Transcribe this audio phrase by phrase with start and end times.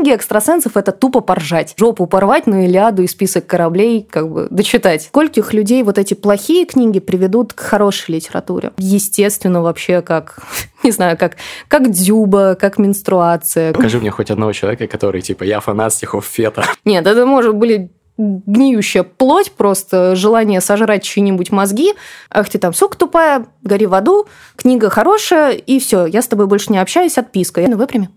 [0.00, 1.74] книги экстрасенсов это тупо поржать.
[1.76, 5.02] Жопу порвать, ну Илиаду и список кораблей как бы дочитать.
[5.02, 8.72] Скольких людей вот эти плохие книги приведут к хорошей литературе?
[8.78, 10.38] Естественно, вообще как,
[10.82, 11.36] не знаю, как,
[11.68, 13.72] как Дзюба, как менструация.
[13.72, 16.64] Покажи мне хоть одного человека, который типа «я фанат стихов Фета».
[16.84, 21.94] Нет, это может были гниющая плоть, просто желание сожрать чьи-нибудь мозги.
[22.30, 24.26] Ах ты там, сука тупая, гори в аду,
[24.56, 27.60] книга хорошая, и все, я с тобой больше не общаюсь, отписка.
[27.62, 28.10] Я на выпрями.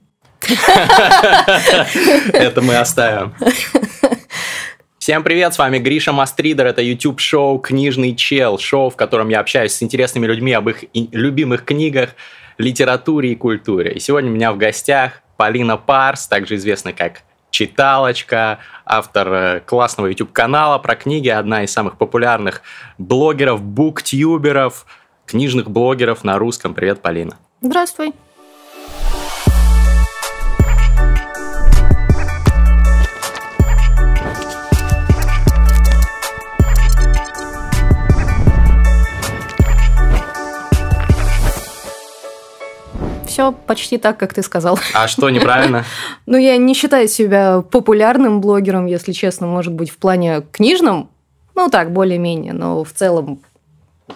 [2.33, 3.33] Это мы оставим.
[4.97, 9.73] Всем привет, с вами Гриша Мастридер, это YouTube-шоу «Книжный чел», шоу, в котором я общаюсь
[9.73, 12.11] с интересными людьми об их любимых книгах,
[12.57, 13.91] литературе и культуре.
[13.93, 20.07] И сегодня у меня в гостях Полина Парс, также известная как Читалочка, автор э, классного
[20.07, 22.61] YouTube-канала про книги, одна из самых популярных
[22.97, 24.85] блогеров, буктюберов,
[25.25, 26.73] книжных блогеров на русском.
[26.73, 27.37] Привет, Полина.
[27.61, 28.13] Здравствуй.
[43.33, 44.79] Все почти так, как ты сказал.
[44.93, 45.85] А что неправильно?
[46.25, 51.09] Ну, я не считаю себя популярным блогером, если честно, может быть, в плане книжном,
[51.55, 53.41] ну так, более-менее, но в целом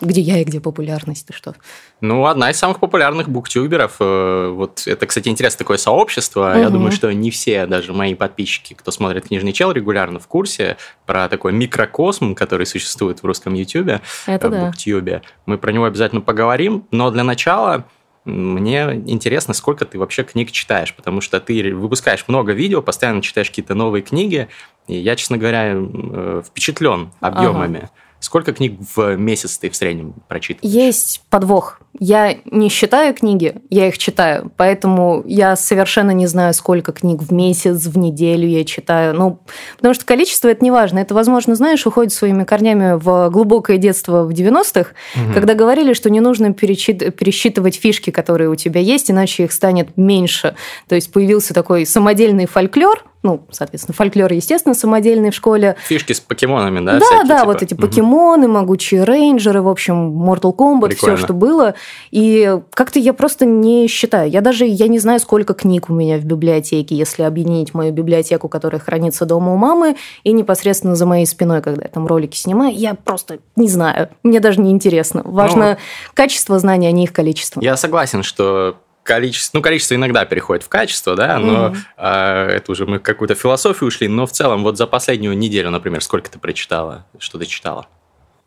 [0.02, 1.56] где я и где популярность, ты что?
[2.02, 3.96] Ну, одна из самых популярных буктюберов.
[4.00, 6.52] Э, вот это, кстати, интересное такое сообщество.
[6.52, 6.60] Угу.
[6.60, 10.78] Я думаю, что не все, даже мои подписчики, кто смотрит «Книжный чел», регулярно в курсе
[11.06, 14.66] про такой микрокосм, который существует в русском ютубе, это в да.
[14.66, 15.22] буктюбе.
[15.46, 17.86] Мы про него обязательно поговорим, но для начала
[18.28, 23.50] мне интересно, сколько ты вообще книг читаешь, потому что ты выпускаешь много видео, постоянно читаешь
[23.50, 24.50] какие-то новые книги,
[24.88, 27.78] и я, честно говоря, э, впечатлен объемами.
[27.78, 27.92] Ага.
[28.20, 30.74] Сколько книг в месяц ты в среднем прочитываешь?
[30.74, 31.80] Есть подвох.
[32.00, 34.52] Я не считаю книги, я их читаю.
[34.56, 39.16] Поэтому я совершенно не знаю, сколько книг в месяц, в неделю я читаю.
[39.16, 39.40] Ну,
[39.78, 41.00] потому что количество это не важно.
[41.00, 45.34] Это, возможно, знаешь, уходит своими корнями в глубокое детство в 90-х, угу.
[45.34, 47.16] когда говорили, что не нужно перечит...
[47.16, 50.56] пересчитывать фишки, которые у тебя есть, иначе их станет меньше.
[50.88, 55.76] То есть появился такой самодельный фольклор, ну, соответственно, фольклор, естественно, самодельный в школе.
[55.88, 57.00] Фишки с покемонами, да?
[57.00, 57.46] Да, всякие, да, типа?
[57.46, 58.54] вот эти покемоны, угу.
[58.54, 61.74] могучие рейнджеры, в общем, Mortal Kombat, все, что было.
[62.12, 64.30] И как-то я просто не считаю.
[64.30, 68.50] Я даже, я не знаю, сколько книг у меня в библиотеке, если объединить мою библиотеку,
[68.50, 72.74] которая хранится дома у мамы, и непосредственно за моей спиной, когда я там ролики снимаю,
[72.76, 74.10] я просто не знаю.
[74.24, 75.22] Мне даже не интересно.
[75.26, 75.78] Важно ну,
[76.14, 77.62] качество знаний, а не их количество.
[77.62, 81.78] Я согласен, что количество, ну, количество иногда переходит в качество, да, но mm-hmm.
[81.98, 86.04] э, это уже мы какую-то философию ушли, но в целом вот за последнюю неделю, например,
[86.04, 87.88] сколько ты прочитала, что ты читала?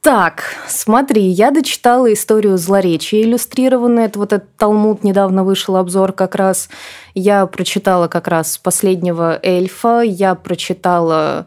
[0.02, 4.06] Так, смотри, я дочитала историю злоречия иллюстрированную.
[4.06, 6.70] Это вот этот Талмуд, недавно вышел обзор как раз.
[7.14, 10.00] Я прочитала как раз последнего эльфа.
[10.00, 11.46] Я прочитала,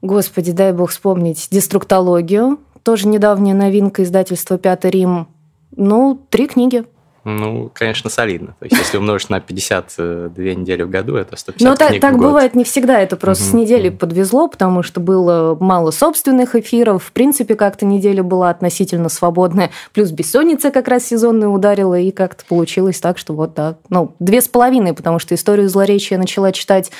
[0.00, 2.58] господи, дай бог вспомнить, деструктологию.
[2.82, 5.28] Тоже недавняя новинка издательства «Пятый Рим».
[5.76, 6.84] Ну, три книги.
[7.28, 8.54] Ну, конечно, солидно.
[8.58, 12.54] То есть, если умножить на 52 недели в году, это 150 Но так, так бывает
[12.54, 13.00] не всегда.
[13.00, 13.98] Это просто угу, с недели угу.
[13.98, 17.04] подвезло, потому что было мало собственных эфиров.
[17.04, 19.70] В принципе, как-то неделя была относительно свободная.
[19.92, 23.78] Плюс бессонница как раз сезонная ударила, и как-то получилось так, что вот так.
[23.90, 26.90] Ну, две с половиной, потому что историю злоречия начала читать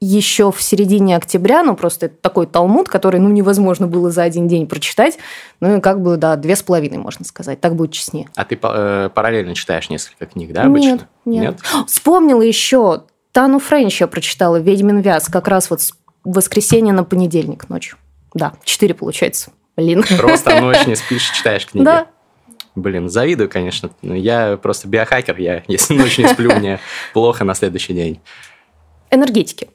[0.00, 4.48] еще в середине октября, ну, просто это такой талмуд, который, ну, невозможно было за один
[4.48, 5.18] день прочитать,
[5.60, 8.28] ну, и как бы, да, две с половиной, можно сказать, так будет честнее.
[8.36, 10.88] А ты э, параллельно читаешь несколько книг, да, обычно?
[10.90, 11.42] Нет, нет.
[11.42, 11.60] нет?
[11.86, 15.92] Вспомнила еще, Тану Френч я прочитала, «Ведьмин вяз», как раз вот с
[16.24, 17.98] воскресенья на понедельник ночью.
[18.34, 19.52] Да, четыре получается.
[19.76, 20.04] Блин.
[20.18, 21.84] Просто ночь не спишь, читаешь книги.
[21.84, 22.06] Да,
[22.74, 23.90] Блин, завидую, конечно.
[24.02, 25.38] Но я просто биохакер.
[25.38, 26.80] Я, если ночь не сплю, мне
[27.12, 28.20] плохо на следующий день.
[29.10, 29.68] Энергетики.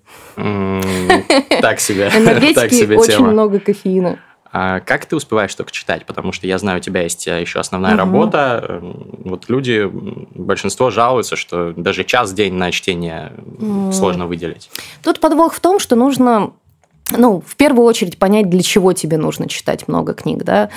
[1.61, 2.09] Так себе.
[2.15, 4.19] Энергетики очень много кофеина.
[4.51, 6.05] А как ты успеваешь только читать?
[6.05, 7.99] Потому что я знаю, у тебя есть э, еще основная угу.
[7.99, 8.79] работа.
[8.81, 13.91] Вот люди, большинство жалуются, что даже час в день на чтение угу.
[13.91, 14.71] сложно выделить.
[15.03, 16.51] Тут подвох в том, что нужно
[17.15, 20.69] ну, в первую очередь понять, для чего тебе нужно читать много книг, да.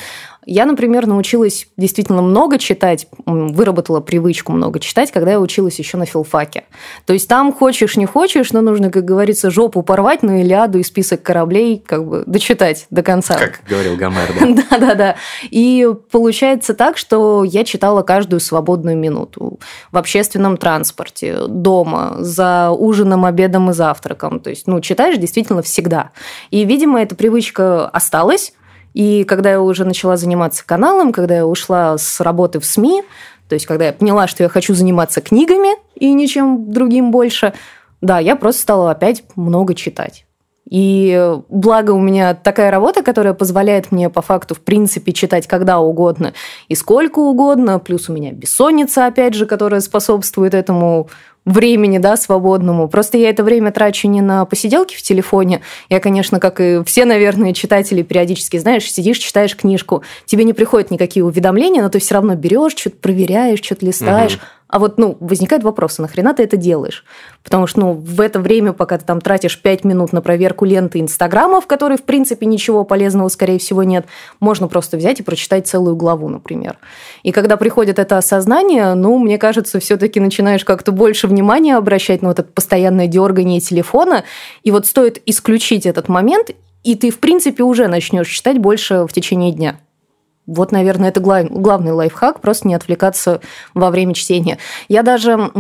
[0.45, 6.07] Я, например, научилась действительно много читать, выработала привычку много читать, когда я училась еще на
[6.07, 6.65] филфаке.
[7.07, 10.83] То есть там хочешь, не хочешь, но нужно, как говорится, жопу порвать, ну Илиаду и
[10.83, 13.35] список кораблей как бы дочитать до конца.
[13.35, 14.63] Как говорил Гомер, да?
[14.71, 15.17] Да-да-да.
[15.51, 19.61] И получается так, что я читала каждую свободную минуту
[19.93, 24.41] в общественном транспорте, дома, за ужином, обедом и завтраком.
[24.41, 26.11] То есть, ну, читаешь действительно всегда.
[26.51, 28.53] И, видимо, эта привычка осталась,
[28.95, 33.03] и когда я уже начала заниматься каналом, когда я ушла с работы в СМИ,
[33.49, 37.53] то есть когда я поняла, что я хочу заниматься книгами и ничем другим больше,
[38.01, 40.27] Да, я просто стала опять много читать.
[40.69, 45.81] И благо у меня такая работа, которая позволяет мне по факту, в принципе, читать когда
[45.81, 46.35] угодно
[46.69, 47.79] и сколько угодно.
[47.79, 51.09] Плюс у меня бессонница, опять же, которая способствует этому
[51.45, 52.89] времени, да, свободному.
[52.89, 55.61] Просто я это время трачу не на посиделки в телефоне.
[55.89, 60.91] Я, конечно, как и все, наверное, читатели периодически, знаешь, сидишь, читаешь книжку, тебе не приходят
[60.91, 64.37] никакие уведомления, но ты все равно берешь, что-то проверяешь, что-то листаешь.
[64.37, 64.43] Угу.
[64.73, 67.05] А вот, ну, возникает вопрос, а нахрена ты это делаешь?
[67.45, 70.99] Потому что, ну, в это время, пока ты там тратишь 5 минут на проверку ленты
[70.99, 74.07] Инстаграма, в которой, в принципе, ничего полезного, скорее всего, нет,
[74.41, 76.79] можно просто взять и прочитать целую главу, например.
[77.23, 82.23] И когда приходит это осознание, ну, мне кажется, все таки начинаешь как-то больше внимания обращать
[82.23, 84.25] на вот это постоянное дергание телефона,
[84.63, 86.51] и вот стоит исключить этот момент,
[86.83, 89.77] и ты, в принципе, уже начнешь читать больше в течение дня.
[90.47, 93.41] Вот, наверное, это главный лайфхак, просто не отвлекаться
[93.75, 94.59] во время чтения.
[94.89, 95.51] Я даже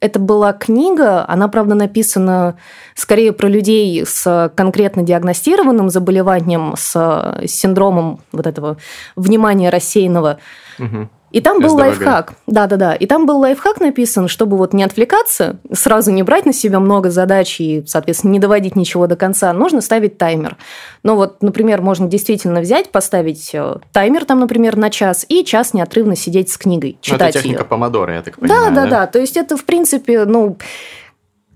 [0.00, 2.56] это была книга, она, правда, написана
[2.94, 8.78] скорее про людей с конкретно диагностированным заболеванием, с синдромом вот этого
[9.16, 10.38] внимания рассеянного.
[10.78, 11.08] Угу.
[11.30, 12.34] И там был лайфхак.
[12.46, 12.94] Да-да-да.
[12.94, 17.10] И там был лайфхак написан, чтобы вот не отвлекаться, сразу не брать на себя много
[17.10, 20.56] задач и, соответственно, не доводить ничего до конца, нужно ставить таймер.
[21.02, 25.72] Ну вот, например, можно действительно взять, поставить э, таймер там, например, на час и час
[25.72, 27.68] неотрывно сидеть с книгой, читать ну, это техника ее.
[27.68, 28.74] помодора, я так понимаю.
[28.74, 29.06] Да-да-да.
[29.06, 30.56] То есть это, в принципе, ну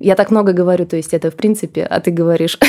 [0.01, 2.59] я так много говорю, то есть это в принципе, а ты говоришь.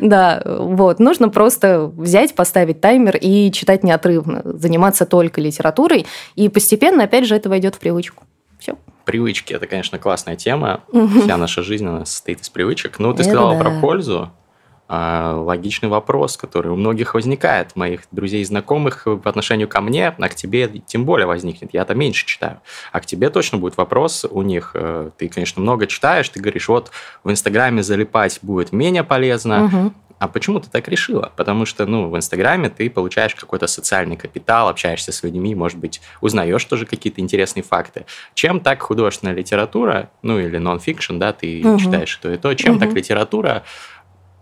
[0.00, 0.98] Да, вот.
[1.00, 7.34] Нужно просто взять, поставить таймер и читать неотрывно, заниматься только литературой, и постепенно, опять же,
[7.34, 8.24] это войдет в привычку.
[8.58, 8.76] Все.
[9.04, 10.84] Привычки– это, конечно, классная тема.
[11.22, 12.98] Вся наша жизнь она состоит из привычек.
[12.98, 14.30] Ну, ты сказала про пользу.
[14.88, 20.08] А, логичный вопрос, который у многих возникает, моих друзей и знакомых по отношению ко мне,
[20.08, 21.70] а к тебе тем более возникнет.
[21.72, 22.60] Я-то меньше читаю.
[22.90, 24.72] А к тебе точно будет вопрос у них.
[24.74, 26.90] Э, ты, конечно, много читаешь, ты говоришь, вот
[27.24, 29.92] в Инстаграме залипать будет менее полезно, угу.
[30.22, 31.32] А почему ты так решила?
[31.34, 36.00] Потому что, ну, в Инстаграме ты получаешь какой-то социальный капитал, общаешься с людьми, может быть,
[36.20, 38.06] узнаешь тоже какие-то интересные факты.
[38.34, 41.76] Чем так художественная литература, ну, или нон-фикшн, да, ты угу.
[41.80, 42.84] читаешь то и то, чем угу.
[42.84, 43.64] так литература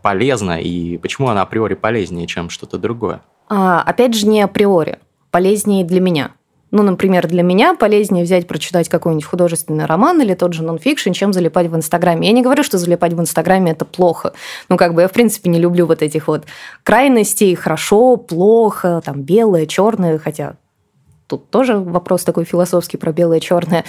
[0.02, 3.22] полезна и почему она априори полезнее, чем что-то другое?
[3.48, 4.98] А, опять же, не априори.
[5.30, 6.32] Полезнее для меня.
[6.70, 11.32] Ну, например, для меня полезнее взять, прочитать какой-нибудь художественный роман или тот же нонфикшн, чем
[11.32, 12.28] залипать в Инстаграме.
[12.28, 14.34] Я не говорю, что залипать в Инстаграме– это плохо.
[14.68, 16.44] Ну, как бы я, в принципе, не люблю вот этих вот
[16.84, 20.54] крайностей хорошо, плохо, там, белое, черное, хотя
[21.26, 23.84] тут тоже вопрос такой философский про белое, черное.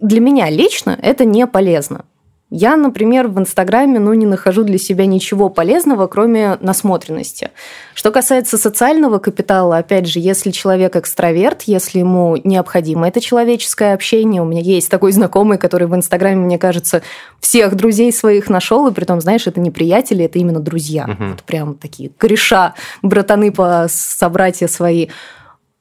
[0.00, 2.06] Для меня лично это не полезно.
[2.50, 7.50] Я, например, в Инстаграме ну, не нахожу для себя ничего полезного, кроме насмотренности.
[7.94, 14.40] Что касается социального капитала, опять же, если человек экстраверт, если ему необходимо это человеческое общение,
[14.40, 17.02] у меня есть такой знакомый, который в Инстаграме, мне кажется,
[17.40, 21.04] всех друзей своих нашел, и при том, знаешь, это не приятели, это именно друзья.
[21.04, 21.28] Угу.
[21.30, 25.08] Вот прям такие кореша, братаны по собратья свои.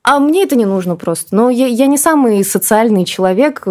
[0.04, 1.36] А мне это не нужно просто.
[1.36, 3.66] Но я, я не самый социальный человек.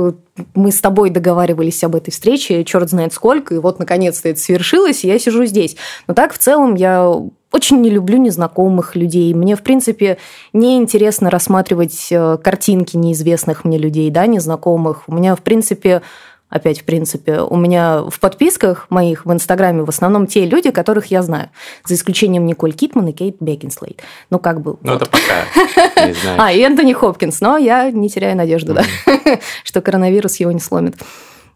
[0.54, 5.02] Мы с тобой договаривались об этой встрече, черт знает сколько, и вот наконец-то это свершилось,
[5.04, 5.76] и я сижу здесь.
[6.06, 7.10] Но так в целом я
[7.52, 9.32] очень не люблю незнакомых людей.
[9.32, 10.18] Мне, в принципе,
[10.52, 15.04] не интересно рассматривать э, картинки неизвестных мне людей, да, незнакомых.
[15.06, 16.02] У меня, в принципе,
[16.48, 21.06] опять, в принципе, у меня в подписках моих в Инстаграме в основном те люди, которых
[21.06, 21.50] я знаю.
[21.84, 24.02] За исключением Николь Китман и Кейт Бекинслейт.
[24.30, 24.76] Ну, как бы...
[24.82, 25.02] Ну, вот.
[25.02, 26.12] это пока.
[26.38, 27.40] А, и Энтони Хопкинс.
[27.40, 28.84] Но я не теряю надежду, да,
[29.64, 30.96] что коронавирус его не сломит.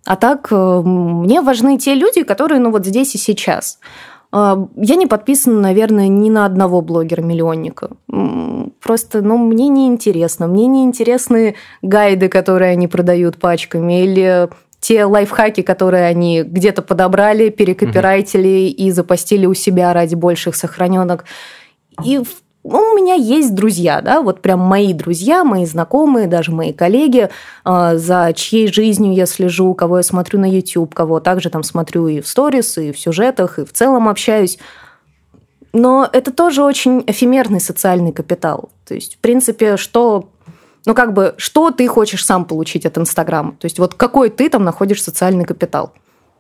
[0.05, 3.79] А так, э, мне важны те люди, которые, ну, вот здесь и сейчас.
[4.33, 7.91] Э, я не подписана, наверное, ни на одного блогера-миллионника.
[8.83, 10.47] Просто, ну, мне не интересно.
[10.47, 14.49] Мне не интересны гайды, которые они продают пачками, или
[14.81, 18.83] те лайфхаки, которые они где-то подобрали, перекопирайтили угу.
[18.83, 21.25] и запостили у себя ради больших сохраненок.
[22.05, 22.21] И
[22.63, 27.31] ну, у меня есть друзья, да, вот прям мои друзья, мои знакомые, даже мои коллеги,
[27.65, 32.07] а, за чьей жизнью я слежу, кого я смотрю на YouTube, кого также там смотрю
[32.09, 34.59] и в сторис, и в сюжетах, и в целом общаюсь.
[35.73, 38.71] Но это тоже очень эфемерный социальный капитал.
[38.87, 40.29] То есть, в принципе, что
[40.87, 43.53] ну, как бы, что ты хочешь сам получить от Инстаграма?
[43.53, 45.93] То есть, вот какой ты там находишь социальный капитал?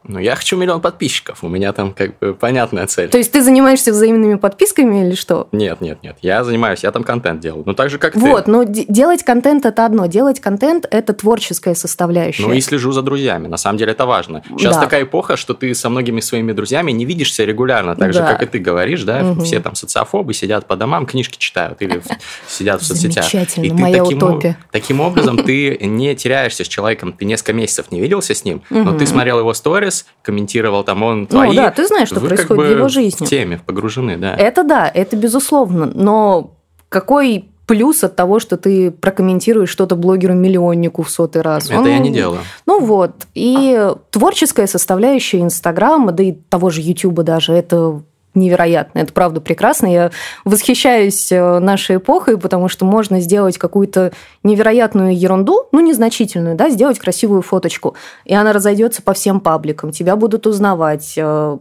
[0.04, 1.45] Ну, я хочу миллион подписчиков.
[1.45, 3.09] У меня там как бы понятная цель.
[3.11, 5.49] То есть ты занимаешься взаимными подписками или что?
[5.52, 6.16] Нет, нет, нет.
[6.23, 7.64] Я занимаюсь, я там контент делаю.
[7.66, 8.50] Ну, так же, как Вот, ты.
[8.50, 10.07] но д- делать контент это одно.
[10.07, 12.42] Делать контент это творческая составляющая.
[12.47, 13.47] Ну, и слежу за друзьями.
[13.47, 14.42] На самом деле это важно.
[14.57, 14.83] Сейчас Да.
[14.83, 17.95] такая эпоха, что ты со многими своими друзьями не видишься регулярно.
[17.95, 18.33] Так же, Да.
[18.33, 19.21] как и ты говоришь, да?
[19.23, 19.42] Мгм.
[19.42, 22.00] Все там социофобы сидят по домам, книжки читают или
[22.49, 23.25] сидят в соцсетях.
[23.30, 24.57] Замечательно, И ты моя таким, утопия.
[24.73, 27.12] таким образом ты не теряешься с человеком.
[27.12, 29.89] Ты несколько месяцев не виделся с ним, но ты смотрел его сторис,
[30.23, 31.56] комментировал там он Ну твои.
[31.56, 33.25] да, ты знаешь, что Вы как происходит в бы его жизни.
[33.26, 34.35] в теме погружены, да.
[34.35, 35.87] Это да, это безусловно.
[35.94, 36.52] Но
[36.88, 41.70] какой плюс от того, что ты прокомментируешь что-то блогеру-миллионнику в сотый раз?
[41.70, 42.40] Это Он- я не делаю.
[42.66, 43.12] Ну вот.
[43.35, 48.02] И творческая составляющая Инстаграма, да и того же Ютуба даже, это
[48.34, 49.87] невероятно, это правда прекрасно.
[49.87, 50.10] Я
[50.44, 56.99] восхищаюсь э, нашей эпохой, потому что можно сделать какую-то невероятную ерунду, ну, незначительную, да, сделать
[56.99, 61.14] красивую фоточку, и она разойдется по всем пабликам, тебя будут узнавать.
[61.16, 61.58] э,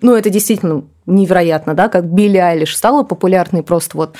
[0.00, 4.16] Ну, это действительно невероятно, да, как Билли Айлиш стала популярной просто вот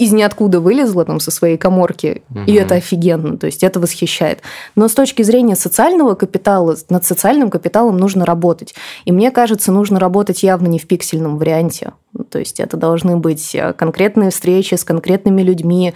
[0.00, 2.54] из ниоткуда вылезла там со своей коморки, и Мгм.
[2.56, 4.40] это офигенно, то есть это восхищает.
[4.74, 8.74] Но с точки зрения социального капитала, над социальным капиталом нужно работать.
[9.04, 11.92] И мне кажется, нужно работать явно не в пиксельном варианте.
[12.30, 15.92] То есть это должны быть э, конкретные встречи с конкретными людьми,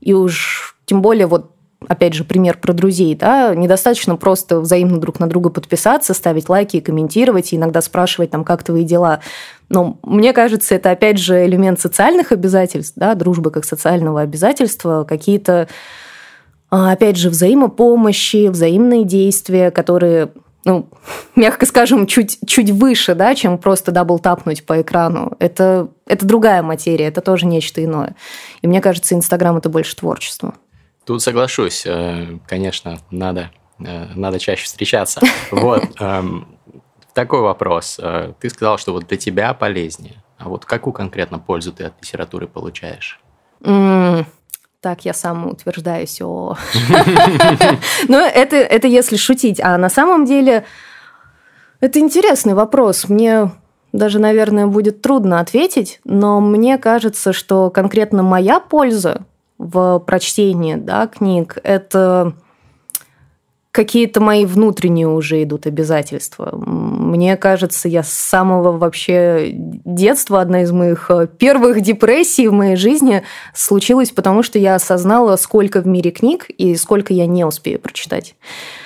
[0.00, 1.52] и уж тем более вот
[1.88, 6.80] опять же, пример про друзей, да, недостаточно просто взаимно друг на друга подписаться, ставить лайки
[6.80, 9.20] комментировать, и иногда спрашивать там, как твои дела.
[9.68, 15.68] Но мне кажется, это опять же элемент социальных обязательств, да, дружбы как социального обязательства, какие-то,
[16.70, 20.30] а, опять же, взаимопомощи, взаимные действия, которые
[20.66, 20.88] ну,
[21.36, 25.32] мягко скажем, чуть, чуть выше, да, чем просто дабл-тапнуть по экрану.
[25.38, 28.16] Это, это другая материя, это тоже нечто иное.
[28.62, 30.54] И мне кажется, Инстаграм– это больше творчество.
[31.06, 35.20] Тут соглашусь, э, конечно, надо, э, надо чаще встречаться.
[35.52, 36.58] Вот, эм,
[37.14, 38.00] такой вопрос.
[38.02, 40.24] Э, Ты сказал, что вот для тебя полезнее.
[40.36, 43.20] А вот какую конкретно пользу ты от литературы получаешь?
[44.80, 46.56] Так, я сам утверждаюсь о...
[48.08, 49.60] Но это, это если шутить.
[49.60, 50.64] А на самом деле
[51.80, 53.08] это интересный вопрос.
[53.08, 53.52] Мне
[53.92, 59.24] даже, наверное, будет трудно ответить, но мне кажется, что конкретно моя польза
[59.58, 62.34] в прочтении да, книг– это
[63.76, 66.56] какие-то мои внутренние уже идут обязательства.
[66.56, 72.76] Мне кажется, я с самого вообще детства, одна из моих э, первых депрессий в моей
[72.76, 73.22] жизни
[73.52, 78.34] случилась, потому что я осознала, сколько в мире книг и сколько я не успею прочитать.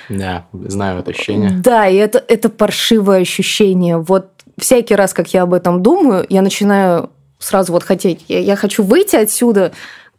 [0.09, 1.51] Да, знаю это ощущение.
[1.51, 3.97] Да, и это, это паршивое ощущение.
[3.97, 8.55] Вот всякий раз, как я об этом думаю, я начинаю сразу вот хотеть, я, я
[8.57, 9.71] хочу выйти отсюда,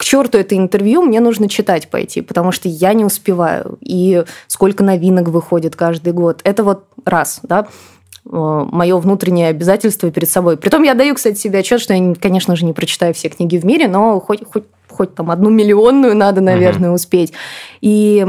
[0.03, 3.79] к черту это интервью, мне нужно читать пойти, потому что я не успеваю.
[3.81, 6.41] И сколько новинок выходит каждый год.
[6.43, 7.69] Это вот раз, да,
[8.25, 10.57] мое внутреннее обязательство перед собой.
[10.57, 13.65] Притом я даю, кстати, себе отчет, что я, конечно же, не прочитаю все книги в
[13.65, 16.95] мире, но хоть, хоть, хоть там одну миллионную надо, наверное, uh-huh.
[16.95, 17.33] успеть.
[17.81, 18.27] И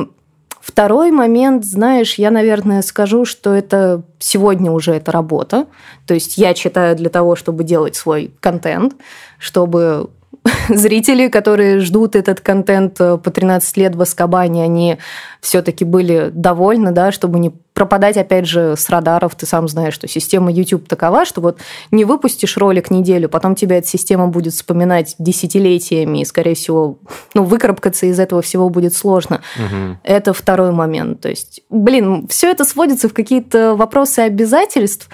[0.61, 5.65] Второй момент, знаешь, я, наверное, скажу, что это сегодня уже это работа.
[6.05, 8.93] То есть я читаю для того, чтобы делать свой контент,
[9.39, 10.09] чтобы
[10.69, 14.97] зрители, которые ждут этот контент по 13 лет в Аскабане, они
[15.41, 19.35] все-таки были довольны, да, чтобы не пропадать, опять же, с радаров.
[19.35, 21.59] Ты сам знаешь, что система YouTube такова, что вот
[21.91, 26.99] не выпустишь ролик неделю, потом тебя эта система будет вспоминать десятилетиями, и, скорее всего,
[27.33, 29.41] ну, выкарабкаться из этого всего будет сложно.
[29.57, 29.97] Угу.
[30.03, 31.21] Это второй момент.
[31.21, 35.09] То есть, блин, все это сводится в какие-то вопросы обязательств,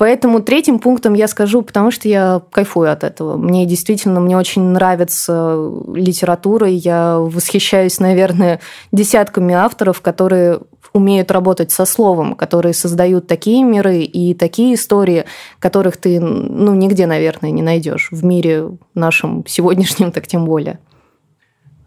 [0.00, 3.36] Поэтому третьим пунктом я скажу, потому что я кайфую от этого.
[3.36, 5.54] Мне действительно, мне очень нравится
[5.92, 6.66] литература.
[6.68, 8.60] Я восхищаюсь, наверное,
[8.92, 10.60] десятками авторов, которые
[10.94, 15.26] умеют работать со словом, которые создают такие миры и такие истории,
[15.58, 18.08] которых ты, ну, нигде, наверное, не найдешь.
[18.10, 20.78] В мире нашем сегодняшнем, так тем более.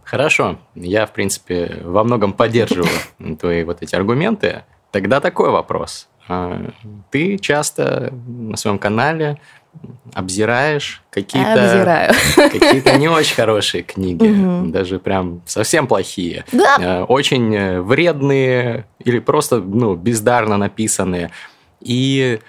[0.04, 0.60] Хорошо.
[0.76, 2.92] Я, в принципе, во многом поддерживаю
[3.40, 4.66] твои вот эти аргументы.
[4.92, 6.10] Тогда такой вопрос.
[7.12, 9.40] Ты часто на своем канале
[10.14, 11.56] обзираешь какие-то
[12.36, 14.70] какие не очень хорошие книги, угу.
[14.70, 17.06] даже прям совсем плохие, да.
[17.06, 21.32] очень вредные или просто ну, бездарно написанные.
[21.82, 22.40] И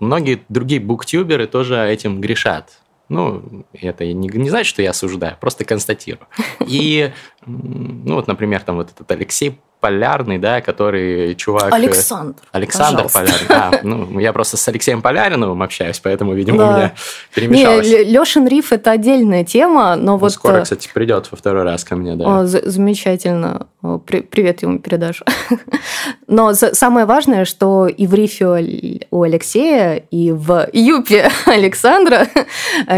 [0.00, 2.80] многие другие буктюберы тоже этим грешат.
[3.08, 6.28] Ну, это не, не значит, что я осуждаю, просто констатирую.
[6.66, 7.12] И,
[7.44, 11.72] ну, вот, например, там вот этот Алексей Полярный, да, который чувак...
[11.72, 12.36] Александр.
[12.52, 13.46] Александр пожалуйста.
[13.48, 13.80] Полярный.
[13.80, 16.68] А, ну, я просто с Алексеем Поляриновым общаюсь, поэтому, видимо, да.
[16.68, 16.94] у меня
[17.34, 17.88] перемешалось.
[17.88, 20.32] Не, Лешин Риф– это отдельная тема, но Он вот...
[20.32, 22.40] скоро, кстати, придет во второй раз ко мне, да.
[22.40, 23.68] О, замечательно.
[24.06, 25.22] При, привет ему передашь.
[26.26, 32.28] но самое важное, что и в Рифе у Алексея, и в Юпе Александра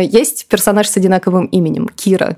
[0.00, 2.36] есть персонаж с одинаковым именем– Кира.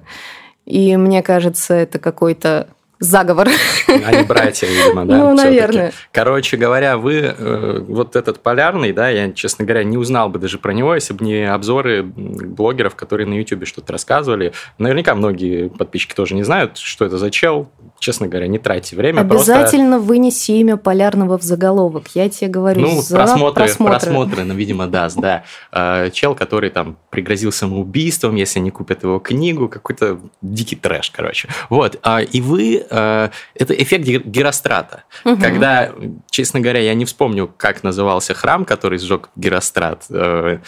[0.66, 2.68] И мне кажется, это какой-то
[3.04, 3.48] заговор.
[3.86, 5.14] Они братья, видимо, да?
[5.24, 5.92] Ну, наверное.
[6.12, 10.58] Короче говоря, вы, э, вот этот полярный, да, я, честно говоря, не узнал бы даже
[10.58, 14.52] про него, если бы не обзоры блогеров, которые на YouTube что-то рассказывали.
[14.78, 17.68] Наверняка многие подписчики тоже не знают, что это за чел.
[17.98, 19.20] Честно говоря, не тратьте время.
[19.20, 20.08] Обязательно просто...
[20.08, 22.08] вынеси имя полярного в заголовок.
[22.14, 23.98] Я тебе говорю, ну, за просмотры, просмотры.
[23.98, 25.44] просмотры, ну, видимо, даст, да.
[25.72, 31.48] Э, чел, который там пригрозил самоубийством, если не купят его книгу, какой-то дикий трэш, короче.
[31.70, 31.98] Вот.
[32.02, 35.04] А, и вы это эффект Герострата.
[35.24, 35.40] Угу.
[35.40, 35.92] Когда,
[36.30, 40.04] честно говоря, я не вспомню, как назывался храм, который сжег Герострат.
[40.10, 40.58] Э,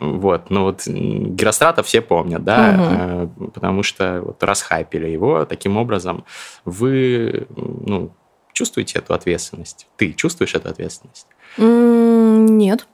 [0.00, 3.50] вот, но вот Герострата все помнят, да, угу.
[3.50, 5.44] потому что вот расхайпили его.
[5.44, 6.24] Таким образом,
[6.64, 8.12] вы ну,
[8.52, 9.86] чувствуете эту ответственность?
[9.96, 11.26] Ты чувствуешь эту ответственность?
[11.58, 12.86] Нет.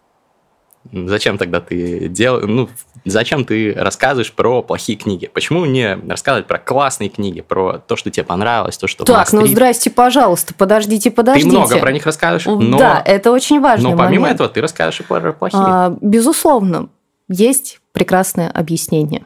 [0.91, 2.41] Зачем тогда ты дел...
[2.41, 2.69] ну,
[3.05, 5.31] зачем ты рассказываешь про плохие книги?
[5.33, 9.47] Почему не рассказывать про классные книги, про то, что тебе понравилось, то, что Так, ну
[9.47, 11.51] здрасте, пожалуйста, подождите, подождите.
[11.51, 12.79] Ты много про них расскажешь, но...
[12.79, 13.91] Да, это очень важно.
[13.91, 14.37] Но помимо момент.
[14.37, 15.62] этого ты расскажешь и про плохие.
[15.62, 16.89] А, безусловно,
[17.29, 19.25] есть прекрасное объяснение.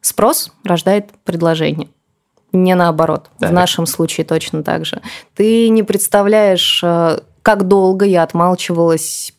[0.00, 1.88] Спрос рождает предложение.
[2.52, 3.30] Не наоборот.
[3.38, 3.50] Так.
[3.50, 5.02] В нашем случае точно так же.
[5.34, 9.34] Ты не представляешь, э, как долго я отмалчивалась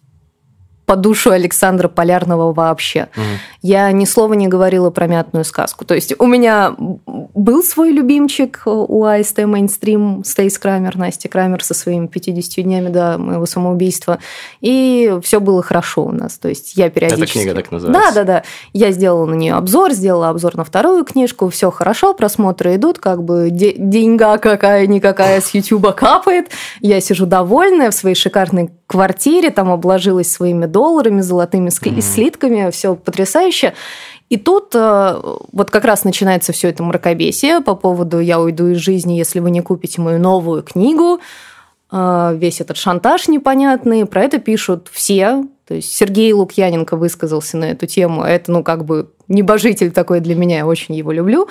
[0.89, 3.09] по душу Александра Полярного вообще.
[3.15, 3.23] Угу.
[3.61, 5.85] Я ни слова не говорила про мятную сказку.
[5.85, 6.73] То есть у меня
[7.05, 13.19] был свой любимчик у АСТ Мейнстрим, Стейс Крамер, Настя Крамер со своими 50 днями до
[13.19, 14.17] моего самоубийства.
[14.61, 16.39] И все было хорошо у нас.
[16.39, 17.21] То есть я периодически...
[17.21, 18.11] Эта книга так называется?
[18.11, 18.43] Да, да, да.
[18.73, 21.51] Я сделала на нее обзор, сделала обзор на вторую книжку.
[21.51, 26.47] Все хорошо, просмотры идут, как бы деньга какая-никакая с Ютуба капает.
[26.81, 32.01] Я сижу довольная в своей шикарной квартире, там обложилась своими долларами, золотыми mm-hmm.
[32.01, 33.75] слитками, все потрясающе.
[34.29, 38.77] И тут э, вот как раз начинается все это мракобесие по поводу «я уйду из
[38.77, 41.19] жизни, если вы не купите мою новую книгу»,
[41.91, 45.45] э, весь этот шантаж непонятный, про это пишут все.
[45.67, 48.23] То есть Сергей Лукьяненко высказался на эту тему.
[48.23, 51.47] Это, ну, как бы небожитель такой для меня, я очень его люблю.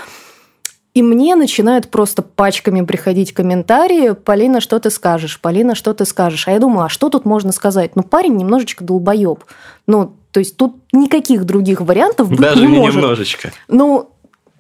[0.95, 6.49] И мне начинают просто пачками приходить комментарии, Полина, что ты скажешь, Полина, что ты скажешь.
[6.49, 7.95] А я думаю, а что тут можно сказать?
[7.95, 9.45] Ну, парень немножечко долбоеб.
[9.87, 12.97] Ну, то есть тут никаких других вариантов быть Даже не, не может.
[12.97, 13.53] немножечко.
[13.69, 14.11] Ну,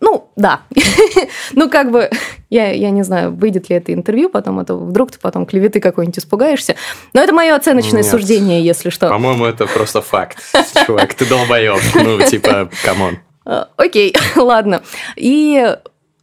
[0.01, 0.63] ну, да.
[1.53, 2.09] ну, как бы,
[2.51, 5.81] я, я не знаю, выйдет ли это интервью потом, а то вдруг ты потом клеветы
[5.81, 6.77] какой-нибудь испугаешься.
[7.15, 8.11] Но это мое оценочное Нет.
[8.11, 9.09] суждение, если что.
[9.09, 10.39] По-моему, это просто факт.
[10.87, 11.81] Чувак, ты долбоеб.
[11.95, 13.19] Ну, типа, come on.
[13.45, 14.83] А, окей, ладно.
[15.17, 15.77] И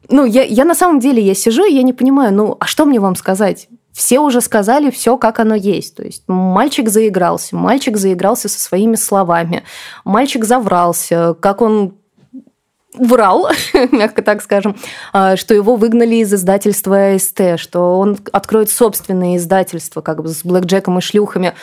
[0.09, 2.85] ну, я, я на самом деле, я сижу, и я не понимаю, ну, а что
[2.85, 3.67] мне вам сказать?
[3.93, 5.95] Все уже сказали все, как оно есть.
[5.95, 9.63] То есть мальчик заигрался, мальчик заигрался со своими словами,
[10.03, 11.95] мальчик заврался, как он
[12.97, 13.49] врал,
[13.91, 14.75] мягко так скажем,
[15.13, 20.43] а, что его выгнали из издательства АСТ, что он откроет собственное издательство, как бы с
[20.43, 21.53] блэкджеком и шлюхами.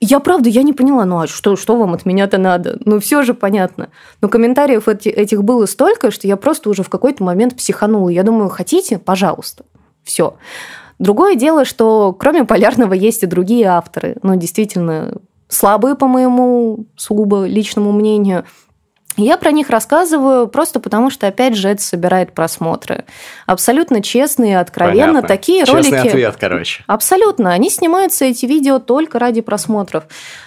[0.00, 2.78] Я правда, я не поняла, ну а что, что вам от меня-то надо?
[2.84, 3.90] Ну все же понятно.
[4.20, 8.08] Но комментариев эти, этих было столько, что я просто уже в какой-то момент психанула.
[8.08, 8.98] Я думаю, хотите?
[8.98, 9.64] Пожалуйста.
[10.04, 10.36] Все.
[11.00, 14.16] Другое дело, что кроме Полярного есть и другие авторы.
[14.22, 15.16] Ну, действительно,
[15.48, 18.44] слабые, по моему сугубо личному мнению–
[19.18, 23.04] я про них рассказываю просто потому, что, опять же, это собирает просмотры.
[23.46, 25.06] Абсолютно честные, откровенно.
[25.06, 25.28] Понятно.
[25.28, 26.08] Такие Честный ролики...
[26.08, 26.84] ответ, короче.
[26.86, 27.52] Абсолютно.
[27.52, 30.04] Они снимаются, эти видео, только ради просмотров.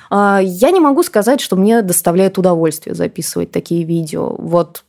[0.10, 4.36] А, я не могу сказать, что мне доставляет удовольствие записывать такие видео.
[4.38, 4.84] Вот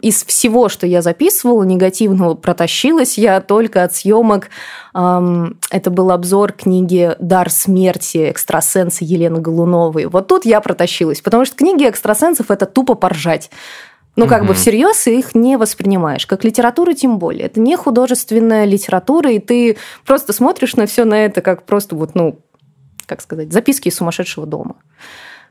[0.00, 4.50] из всего, что я записывала, негативного протащилась я только от съемок.
[4.92, 8.30] Это был обзор книги «Дар смерти.
[8.30, 10.06] Экстрасенсы» Елены Голуновой.
[10.06, 13.50] Вот тут я протащилась, потому что книги экстрасенсов– это тупо поржать.
[14.16, 14.48] Ну, как угу.
[14.48, 16.26] бы всерьез их не воспринимаешь.
[16.26, 17.46] Как литература тем более.
[17.46, 22.14] Это не художественная литература, и ты просто смотришь на все на это как просто вот,
[22.14, 22.40] ну,
[23.06, 24.76] как сказать, записки из сумасшедшего дома.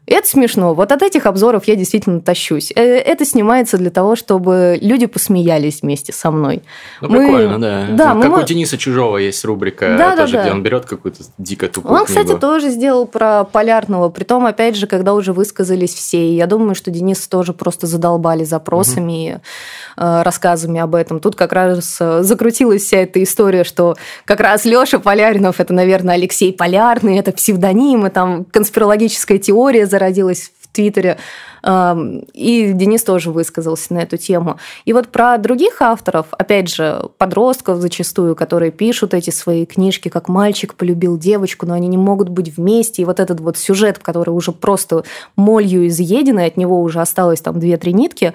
[0.07, 0.73] Это смешно.
[0.73, 2.71] Вот от этих обзоров я действительно тащусь.
[2.73, 6.63] Э, это снимается для того, чтобы люди посмеялись вместе со мной.
[7.01, 7.25] Ну, мы...
[7.25, 7.87] прикольно, да.
[7.89, 8.41] да как мы...
[8.41, 10.43] у Дениса Чужого есть рубрика, да, тоже, да, да.
[10.45, 12.21] где он берет какую-то дико тупую Он, книгу.
[12.21, 14.07] кстати, тоже сделал про полярного.
[14.07, 16.33] Притом, опять же, когда уже высказались все.
[16.33, 19.11] Я думаю, что Денис тоже просто задолбали запросами угу.
[19.11, 21.19] и э, рассказами об этом.
[21.19, 26.15] Тут как раз э, закрутилась вся эта история, что как раз Леша Поляринов это, наверное,
[26.15, 31.17] Алексей Полярный, это псевдоним, и там конспирологическая теория зародилась в Твиттере,
[31.63, 34.59] и Денис тоже высказался на эту тему.
[34.85, 40.29] И вот про других авторов, опять же, подростков зачастую, которые пишут эти свои книжки, как
[40.29, 44.29] мальчик полюбил девочку, но они не могут быть вместе, и вот этот вот сюжет, который
[44.29, 45.03] уже просто
[45.35, 48.33] молью изъеден, и от него уже осталось там две-три нитки,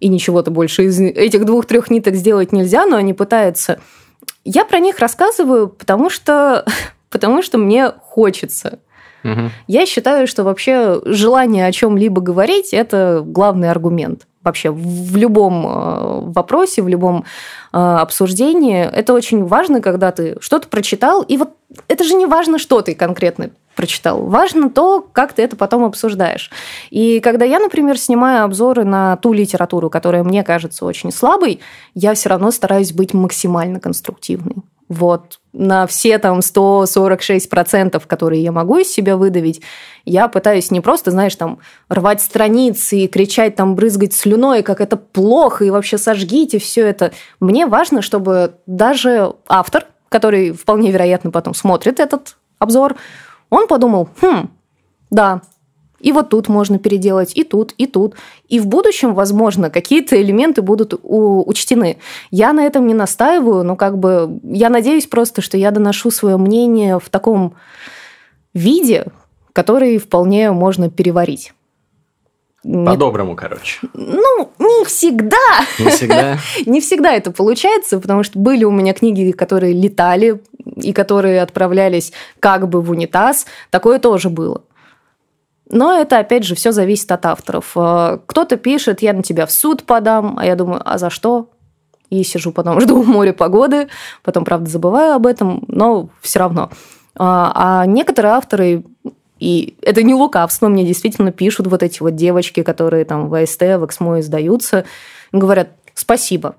[0.00, 3.78] и ничего-то больше из этих двух-трех ниток сделать нельзя, но они пытаются.
[4.44, 6.64] Я про них рассказываю, потому что,
[7.10, 8.78] потому что мне хочется.
[9.66, 16.20] Я считаю, что вообще желание о чем-либо говорить– это главный аргумент вообще в любом э,
[16.32, 17.24] вопросе, в любом
[17.72, 18.82] э, обсуждении.
[18.82, 21.50] Это очень важно, когда ты что-то прочитал, и вот
[21.88, 24.22] это же не важно, что ты конкретно прочитал.
[24.22, 26.50] Важно то, как ты это потом обсуждаешь.
[26.90, 31.60] И когда я, например, снимаю обзоры на ту литературу, которая мне кажется очень слабой,
[31.94, 34.56] я все равно стараюсь быть максимально конструктивной.
[34.88, 39.62] Вот на все там 146%, которые я могу из себя выдавить,
[40.04, 44.96] я пытаюсь не просто, знаешь, там рвать страницы и кричать, там брызгать слюной, как это
[44.96, 47.12] плохо, и вообще сожгите все это.
[47.40, 52.96] Мне важно, чтобы даже автор, который вполне вероятно потом смотрит этот обзор,
[53.50, 54.50] он подумал, хм,
[55.10, 55.42] да,
[56.02, 58.14] и вот тут можно переделать, и тут, и тут.
[58.48, 61.98] И в будущем, возможно, какие-то элементы будут учтены.
[62.30, 66.36] Я на этом не настаиваю, но как бы я надеюсь просто, что я доношу свое
[66.36, 67.54] мнение в таком
[68.52, 69.06] виде,
[69.52, 71.52] который вполне можно переварить.
[72.62, 73.80] По-доброму, короче.
[73.92, 75.36] Ну, не всегда.
[75.80, 76.38] Не всегда?
[76.66, 80.40] не всегда это получается, потому что были у меня книги, которые летали
[80.76, 83.46] и которые отправлялись как бы в унитаз.
[83.70, 84.62] Такое тоже было.
[85.72, 87.72] Но это, опять же, все зависит от авторов.
[87.74, 91.48] Э, кто-то пишет, я на тебя в суд подам, а я думаю, а за что?
[92.10, 93.88] И сижу потом, жду море погоды,
[94.22, 96.70] потом, правда, забываю об этом, но все равно.
[97.16, 98.84] А, а некоторые авторы,
[99.38, 103.62] и это не лукавство, мне действительно пишут вот эти вот девочки, которые там в АСТ,
[103.62, 104.84] в Эксмо издаются,
[105.32, 106.56] говорят, спасибо,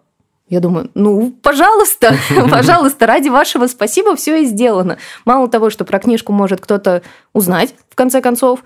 [0.50, 2.16] я думаю, ну, пожалуйста,
[2.52, 4.98] пожалуйста, ради вашего спасибо все и сделано.
[5.26, 8.64] Мало того, что про книжку может кто-то узнать, в конце концов,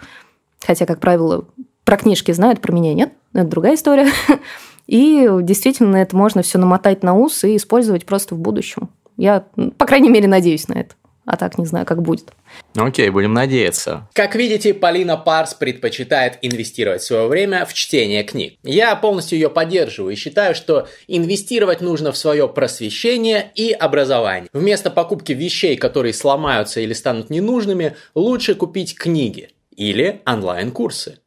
[0.66, 1.46] Хотя, как правило,
[1.84, 3.14] про книжки знают, про меня нет.
[3.34, 4.08] Это другая история.
[4.88, 8.90] И действительно, это можно все намотать на ус и использовать просто в будущем.
[9.18, 9.46] Я,
[9.78, 10.96] по крайней мере, надеюсь на это.
[11.26, 12.32] А так не знаю, как будет.
[12.74, 14.08] Окей, будем надеяться.
[14.14, 18.54] Как видите, Полина Парс предпочитает инвестировать свое время в чтение книг.
[18.64, 24.50] Я полностью ее поддерживаю и считаю, что инвестировать нужно в свое просвещение и образование.
[24.54, 31.20] Вместо покупки вещей, которые сломаются или станут ненужными, лучше купить книги или онлайн-курсы.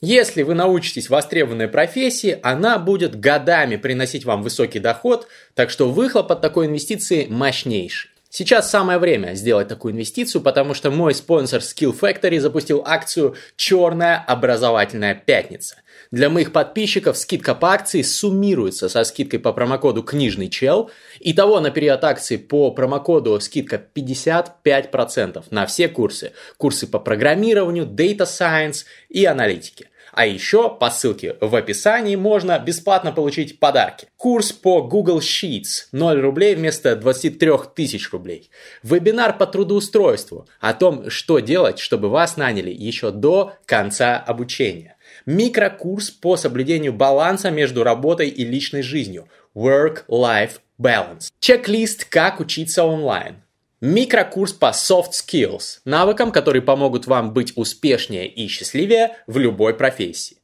[0.00, 6.32] Если вы научитесь востребованной профессии, она будет годами приносить вам высокий доход, так что выхлоп
[6.32, 8.10] от такой инвестиции мощнейший.
[8.28, 14.22] Сейчас самое время сделать такую инвестицию, потому что мой спонсор Skill Factory запустил акцию «Черная
[14.26, 15.76] образовательная пятница».
[16.10, 20.90] Для моих подписчиков скидка по акции суммируется со скидкой по промокоду «Книжный чел».
[21.20, 26.32] Итого на период акции по промокоду скидка 55% на все курсы.
[26.56, 29.88] Курсы по программированию, Data Science и аналитике.
[30.12, 34.08] А еще по ссылке в описании можно бесплатно получить подарки.
[34.16, 38.50] Курс по Google Sheets 0 рублей вместо 23 тысяч рублей.
[38.82, 44.95] Вебинар по трудоустройству о том, что делать, чтобы вас наняли еще до конца обучения.
[45.26, 49.26] Микрокурс по соблюдению баланса между работой и личной жизнью.
[49.56, 51.30] Work-Life Balance.
[51.40, 53.42] Чек-лист «Как учиться онлайн».
[53.80, 60.36] Микрокурс по soft skills, навыкам, которые помогут вам быть успешнее и счастливее в любой профессии.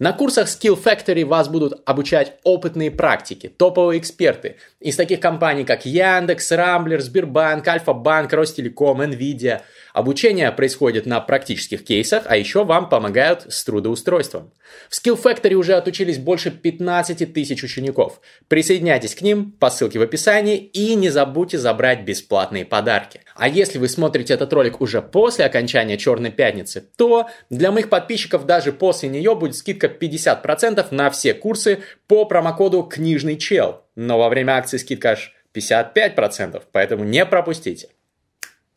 [0.00, 5.84] На курсах Skill Factory вас будут обучать опытные практики, топовые эксперты из таких компаний, как
[5.84, 9.60] Яндекс, Рамблер, Сбербанк, Альфа-Банк, Ростелеком, Nvidia–
[9.92, 14.52] Обучение происходит на практических кейсах, а еще вам помогают с трудоустройством.
[14.88, 18.20] В Skill Factory уже отучились больше 15 тысяч учеников.
[18.46, 23.22] Присоединяйтесь к ним по ссылке в описании и не забудьте забрать бесплатные подарки.
[23.40, 28.44] А если вы смотрите этот ролик уже после окончания Черной Пятницы, то для моих подписчиков
[28.44, 33.80] даже после нее будет скидка 50% на все курсы по промокоду «Книжный чел».
[33.96, 37.88] Но во время акции скидка аж 55%, поэтому не пропустите.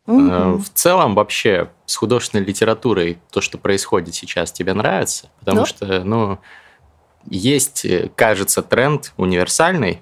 [0.07, 0.59] Угу.
[0.59, 5.29] В целом вообще с художественной литературой то, что происходит сейчас, тебе нравится?
[5.39, 5.65] Потому да.
[5.65, 6.39] что, ну,
[7.29, 10.01] есть, э, кажется, тренд универсальный.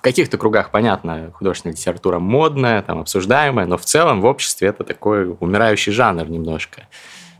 [0.00, 4.82] В каких-то кругах, понятно, художественная литература модная, там, обсуждаемая, но в целом в обществе это
[4.82, 6.84] такой умирающий жанр немножко.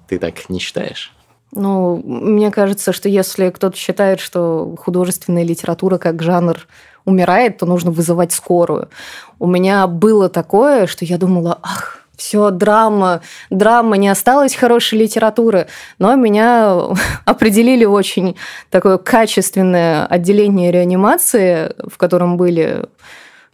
[0.09, 1.11] Ты так не считаешь?
[1.53, 6.59] Ну, мне кажется, что если кто-то считает, что художественная литература как жанр
[7.07, 8.91] умирает, то нужно вызывать скорую.
[9.39, 15.69] У меня было такое, что я думала, ах, все, драма, драма, не осталось хорошей литературы.
[15.99, 16.79] Но меня
[17.25, 18.37] определили очень
[18.69, 22.85] такое качественное отделение реанимации, в котором были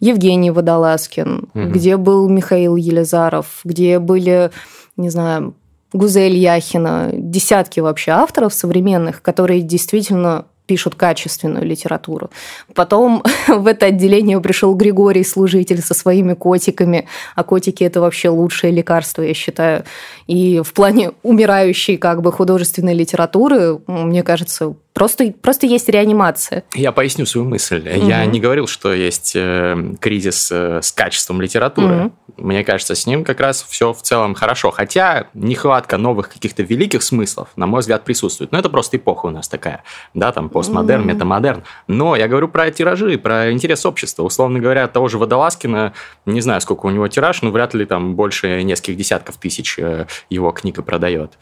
[0.00, 1.68] Евгений Водолазкин, угу.
[1.68, 4.50] где был Михаил Елизаров, где были,
[4.96, 5.54] не знаю,
[5.92, 12.30] Гузель Яхина, десятки вообще авторов современных, которые действительно пишут качественную литературу.
[12.74, 18.72] Потом в это отделение пришел Григорий Служитель со своими котиками, а котики это вообще лучшее
[18.72, 19.84] лекарство, я считаю.
[20.26, 26.64] И в плане умирающей как бы художественной литературы, мне кажется, Просто, просто есть реанимация.
[26.72, 27.86] Я поясню свою мысль.
[27.86, 28.08] Угу.
[28.08, 32.06] Я не говорил, что есть э, кризис э, с качеством литературы.
[32.06, 32.12] Угу.
[32.38, 34.70] Мне кажется, с ним как раз все в целом хорошо.
[34.70, 38.52] Хотя нехватка новых каких-то великих смыслов, на мой взгляд, присутствует.
[38.52, 39.84] Но это просто эпоха у нас такая.
[40.14, 41.10] Да, там постмодерн, угу.
[41.10, 41.62] метамодерн.
[41.88, 44.22] Но я говорю про тиражи, про интерес общества.
[44.22, 45.92] Условно говоря, того же Водолазкина,
[46.24, 50.06] не знаю, сколько у него тираж, но вряд ли там больше нескольких десятков тысяч э,
[50.30, 51.32] его книга продает.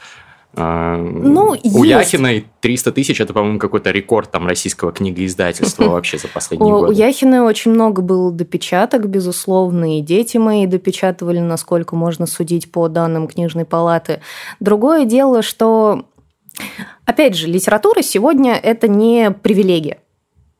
[0.57, 2.13] А, ну, У есть.
[2.13, 6.89] Яхиной 300 тысяч, это, по-моему, какой-то рекорд там российского книгоиздательства вообще за последние годы.
[6.89, 12.89] У Яхиной очень много было допечаток, безусловно, и дети мои допечатывали, насколько можно судить по
[12.89, 14.21] данным книжной палаты.
[14.61, 16.07] Другое дело, что,
[17.05, 19.99] опять же, литература сегодня– это не привилегия.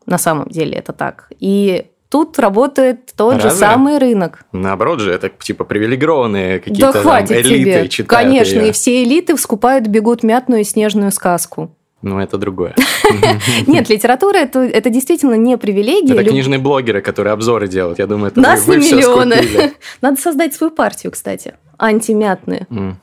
[0.07, 1.31] На самом деле это так.
[1.39, 3.51] И тут работает тот Разве?
[3.51, 4.45] же самый рынок.
[4.53, 7.89] Наоборот же, это типа привилегированные какие-то да хватит там, элиты тебе.
[7.89, 8.69] читают Конечно, ее.
[8.69, 11.75] и все элиты вскупают, бегут мятную и снежную сказку.
[12.03, 12.77] Ну, это другое.
[13.67, 16.15] Нет, литература это, это действительно не привилегия.
[16.15, 17.99] Это книжные блогеры, которые обзоры делают.
[17.99, 19.73] Я думаю, это Нас вы, на миллионы.
[20.01, 21.55] Надо создать свою партию, кстати.
[21.79, 22.69] Антимятные.
[22.71, 22.95] Mm.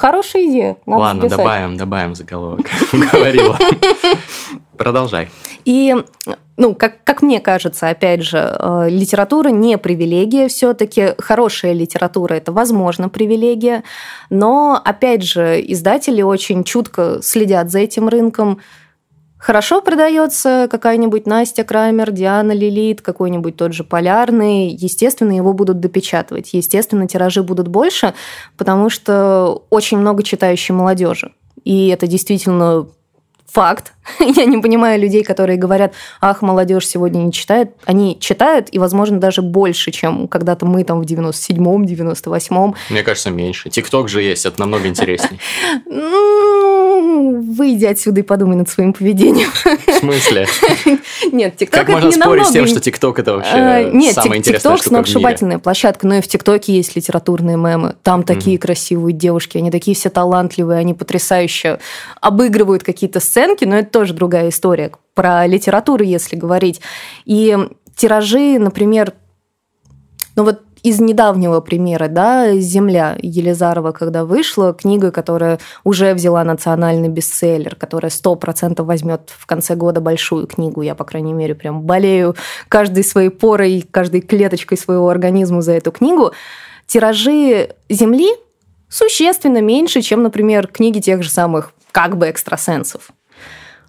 [0.00, 0.76] Хорошая идея.
[0.86, 1.38] Надо Ладно, записать.
[1.38, 2.66] добавим, добавим заголовок.
[3.12, 3.58] Говорила.
[4.78, 5.28] Продолжай.
[5.66, 5.94] И,
[6.56, 12.50] ну, как, как мне кажется, опять же, э, литература не привилегия, все-таки хорошая литература это,
[12.50, 13.84] возможно, привилегия,
[14.30, 18.60] но, опять же, издатели очень чутко следят за этим рынком,
[19.40, 24.68] Хорошо продается какая-нибудь Настя Крамер, Диана Лилит, какой-нибудь тот же Полярный.
[24.68, 26.50] Естественно, его будут допечатывать.
[26.52, 28.12] Естественно, тиражи будут больше,
[28.58, 31.32] потому что очень много читающей молодежи.
[31.64, 32.86] И это действительно
[33.52, 33.92] факт.
[34.18, 37.72] Я не понимаю людей, которые говорят, ах, молодежь сегодня не читает.
[37.84, 42.74] Они читают, и, возможно, даже больше, чем когда-то мы там в 97-м, 98-м.
[42.90, 43.70] Мне кажется, меньше.
[43.70, 45.38] Тикток же есть, это намного интереснее.
[47.20, 49.50] Ну, выйди отсюда и подумай над своим поведением.
[49.50, 50.46] В смысле?
[51.32, 54.76] Нет, ТикТок Как можно спорить с тем, что ТикТок это вообще а, Нет, самая интересная
[54.76, 57.96] штука сногсшибательная площадка, но и в ТикТоке есть литературные мемы.
[58.02, 61.78] Там такие красивые девушки, они такие все талантливые, они потрясающе
[62.20, 64.92] обыгрывают какие-то сценки, но это тоже другая история.
[65.14, 66.80] Про литературу, если говорить.
[67.24, 67.56] И
[67.96, 69.14] тиражи, например,
[70.36, 77.08] ну вот из недавнего примера, да, «Земля» Елизарова, когда вышла, книга, которая уже взяла национальный
[77.08, 80.80] бестселлер, которая сто процентов возьмет в конце года большую книгу.
[80.80, 82.34] Я, по крайней мере, прям болею
[82.68, 86.32] каждой своей порой, каждой клеточкой своего организма за эту книгу.
[86.86, 88.30] Тиражи «Земли»
[88.88, 93.10] существенно меньше, чем, например, книги тех же самых как бы экстрасенсов.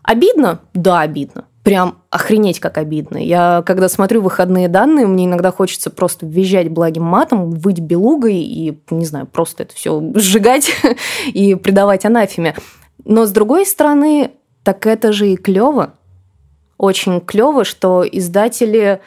[0.04, 0.60] Обидно?
[0.74, 3.18] Да, обидно прям охренеть как обидно.
[3.18, 8.80] Я, когда смотрю выходные данные, мне иногда хочется просто визжать благим матом, выть белугой и,
[8.90, 10.72] не знаю, просто это все сжигать
[11.28, 12.56] и придавать анафеме.
[13.06, 14.32] Но с другой стороны,
[14.64, 15.94] так это же и клево.
[16.78, 19.02] Очень клево, что издатели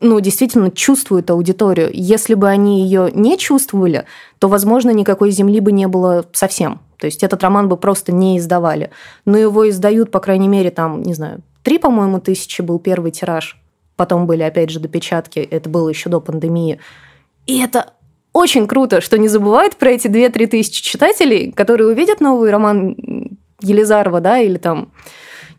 [0.00, 1.90] ну, действительно чувствуют аудиторию.
[1.92, 4.06] Если бы они ее не чувствовали,
[4.38, 6.80] то, возможно, никакой земли бы не было совсем.
[6.98, 8.90] То есть этот роман бы просто не издавали.
[9.24, 13.60] Но его издают, по крайней мере, там, не знаю, Три, по-моему, тысячи был первый тираж.
[13.96, 15.40] Потом были, опять же, допечатки.
[15.40, 16.80] Это было еще до пандемии.
[17.46, 17.92] И это
[18.32, 22.96] очень круто, что не забывают про эти 2-3 тысячи читателей, которые увидят новый роман
[23.60, 24.92] Елизарова, да, или там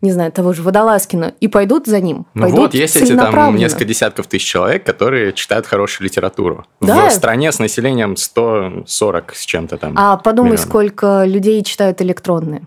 [0.02, 2.26] не знаю, того же Водолазкина, и пойдут за ним.
[2.34, 6.66] Ну вот, есть эти там несколько десятков тысяч человек, которые читают хорошую литературу.
[6.80, 7.08] Да?
[7.08, 9.94] В стране с населением 140 с чем-то там.
[9.96, 10.68] А подумай, миллионов.
[10.68, 12.66] сколько людей читают электронные.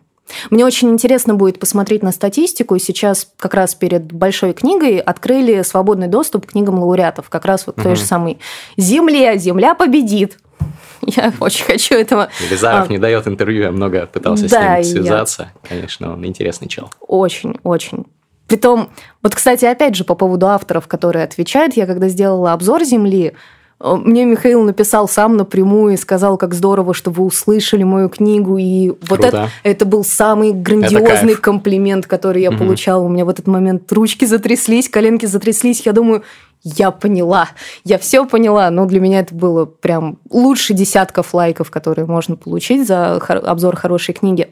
[0.50, 2.78] Мне очень интересно будет посмотреть на статистику.
[2.80, 7.30] Сейчас как раз перед большой книгой открыли свободный доступ к книгам лауреатов.
[7.30, 7.84] Как раз вот угу.
[7.84, 8.40] той же самой
[8.78, 9.38] «Земле».
[9.38, 10.38] «Земля победит».
[11.02, 12.30] Я очень хочу этого.
[12.42, 15.52] Елизаров а, не дает интервью, я много пытался да, с ним связаться.
[15.64, 15.70] Я...
[15.70, 16.90] Конечно, он интересный чел.
[17.00, 18.06] Очень, очень.
[18.48, 18.90] Притом,
[19.24, 23.34] вот, кстати, опять же, по поводу авторов, которые отвечают, я когда сделала обзор «Земли»,
[23.80, 28.58] э, мне Михаил написал сам напрямую и сказал, как здорово, что вы услышали мою книгу.
[28.58, 32.60] И вот это, это был самый грандиозный комплимент, который я угу.
[32.60, 33.04] получала.
[33.04, 35.82] У меня в этот момент ручки затряслись, коленки затряслись.
[35.82, 36.24] Я думаю,
[36.66, 37.50] я поняла,
[37.84, 38.70] я все поняла.
[38.72, 44.14] Но для меня это было прям лучше десятков лайков, которые можно получить за обзор хорошей
[44.14, 44.52] книги.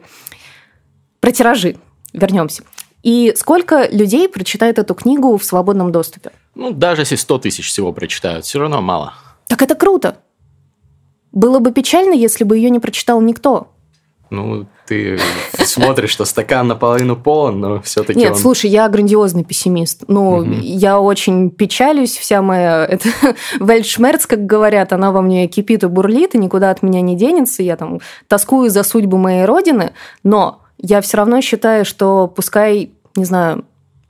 [1.20, 1.76] Про тиражи
[2.12, 2.62] вернемся.
[3.02, 6.30] И сколько людей прочитает эту книгу в свободном доступе?
[6.54, 9.14] Ну, даже если 100 тысяч всего прочитают, все равно мало.
[9.48, 10.18] Так это круто.
[11.32, 13.73] Было бы печально, если бы ее не прочитал никто.
[14.30, 15.18] Ну, ты
[15.58, 18.38] смотришь, что стакан наполовину полон, но все-таки Нет, он...
[18.38, 20.04] слушай, я грандиозный пессимист.
[20.08, 20.52] Ну, угу.
[20.60, 22.84] я очень печалюсь, вся моя...
[22.84, 23.08] Это
[23.60, 27.62] вельшмерц, как говорят, она во мне кипит и бурлит, и никуда от меня не денется.
[27.62, 33.24] Я там тоскую за судьбу моей родины, но я все равно считаю, что пускай, не
[33.24, 33.64] знаю,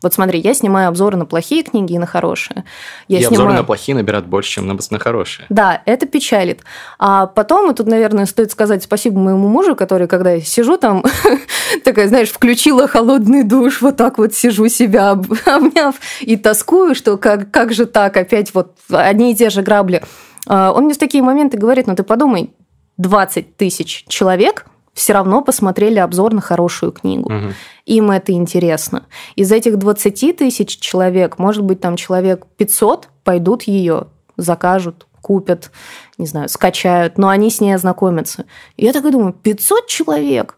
[0.05, 2.65] вот смотри, я снимаю обзоры на плохие книги и на хорошие.
[3.09, 3.41] Я и снимаю...
[3.41, 5.47] обзоры на плохие набирают больше, чем на, на хорошие.
[5.49, 6.63] Да, это печалит.
[6.99, 11.03] А потом, и тут, наверное, стоит сказать спасибо моему мужу, который, когда я сижу там,
[11.85, 15.11] такая, знаешь, включила холодный душ, вот так вот сижу себя
[15.47, 20.03] обняв и тоскую, что как, как же так, опять вот одни и те же грабли.
[20.47, 22.53] А он мне в такие моменты говорит, ну ты подумай,
[22.99, 27.33] 20 тысяч человек– все равно посмотрели обзор на хорошую книгу.
[27.33, 27.53] Угу.
[27.87, 29.07] Им это интересно.
[29.37, 35.71] Из этих 20 тысяч человек, может быть, там человек 500 пойдут ее, закажут, купят,
[36.17, 38.45] не знаю, скачают, но они с ней ознакомятся.
[38.77, 40.57] И я так и думаю, 500 человек?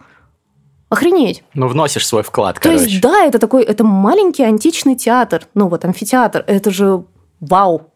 [0.89, 1.43] Охренеть.
[1.55, 5.85] Ну, вносишь свой вклад, То есть, да, это такой, это маленький античный театр, ну вот
[5.85, 7.05] амфитеатр, это же
[7.41, 7.93] вау,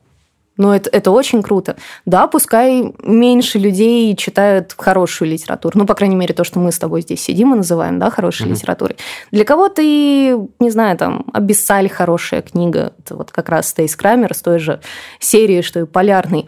[0.61, 1.77] но это, это очень круто.
[2.05, 5.79] Да, пускай меньше людей читают хорошую литературу.
[5.79, 8.46] Ну, по крайней мере, то, что мы с тобой здесь сидим и называем, да, хорошей
[8.46, 8.51] mm-hmm.
[8.51, 8.96] литературой.
[9.31, 12.92] Для кого-то и, не знаю, там, «Абиссаль» хорошая книга.
[12.99, 14.81] Это вот как раз Стейс Крамер с той же
[15.18, 16.46] серии, что и «Полярный».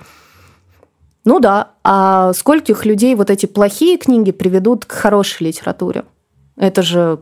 [1.25, 6.05] Ну да, а скольких людей вот эти плохие книги приведут к хорошей литературе?
[6.59, 7.20] Это же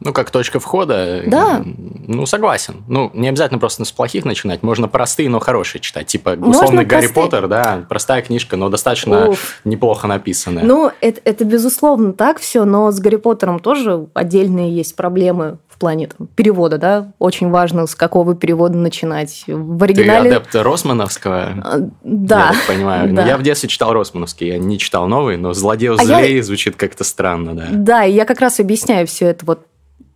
[0.00, 1.22] ну, как точка входа.
[1.26, 1.62] Да.
[1.64, 2.82] Ну, согласен.
[2.88, 4.62] Ну, не обязательно просто с плохих начинать.
[4.62, 6.06] Можно простые, но хорошие читать.
[6.06, 9.60] Типа, условный Гарри Поттер, да, простая книжка, но достаточно Уф.
[9.64, 10.64] неплохо написанная.
[10.64, 15.78] Ну, это, это безусловно так все, но с Гарри Поттером тоже отдельные есть проблемы в
[15.78, 17.12] плане там, перевода, да.
[17.18, 19.44] Очень важно, с какого перевода начинать.
[19.46, 20.30] В оригинале...
[20.30, 21.42] Ты адепт Росмановского?
[21.62, 22.38] А, да.
[22.38, 23.14] Я так понимаю.
[23.14, 23.26] Да.
[23.26, 26.42] Я в детстве читал Росмановский, я не читал новый, но «Злодеев а злей» я...
[26.42, 27.66] звучит как-то странно, да.
[27.70, 29.66] Да, и я как раз объясняю все это вот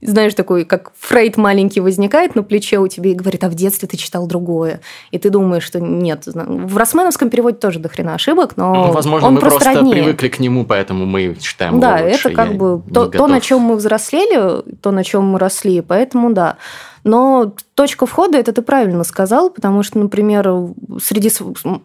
[0.04, 3.88] знаешь, такой, как Фрейд маленький возникает на плече у тебя и говорит, а в детстве
[3.88, 4.80] ты читал другое.
[5.10, 6.26] И ты думаешь, что нет.
[6.26, 10.28] В Росмановском переводе тоже до хрена ошибок, но ну, Возможно, он мы просто, просто привыкли
[10.28, 12.28] к нему, поэтому мы читаем Да, его лучше.
[12.28, 15.80] это как Я бы то, то, на чем мы взрослели, то, на чем мы росли,
[15.80, 16.58] поэтому да.
[17.02, 21.30] Но точка входа, это ты правильно сказал, потому что, например, среди,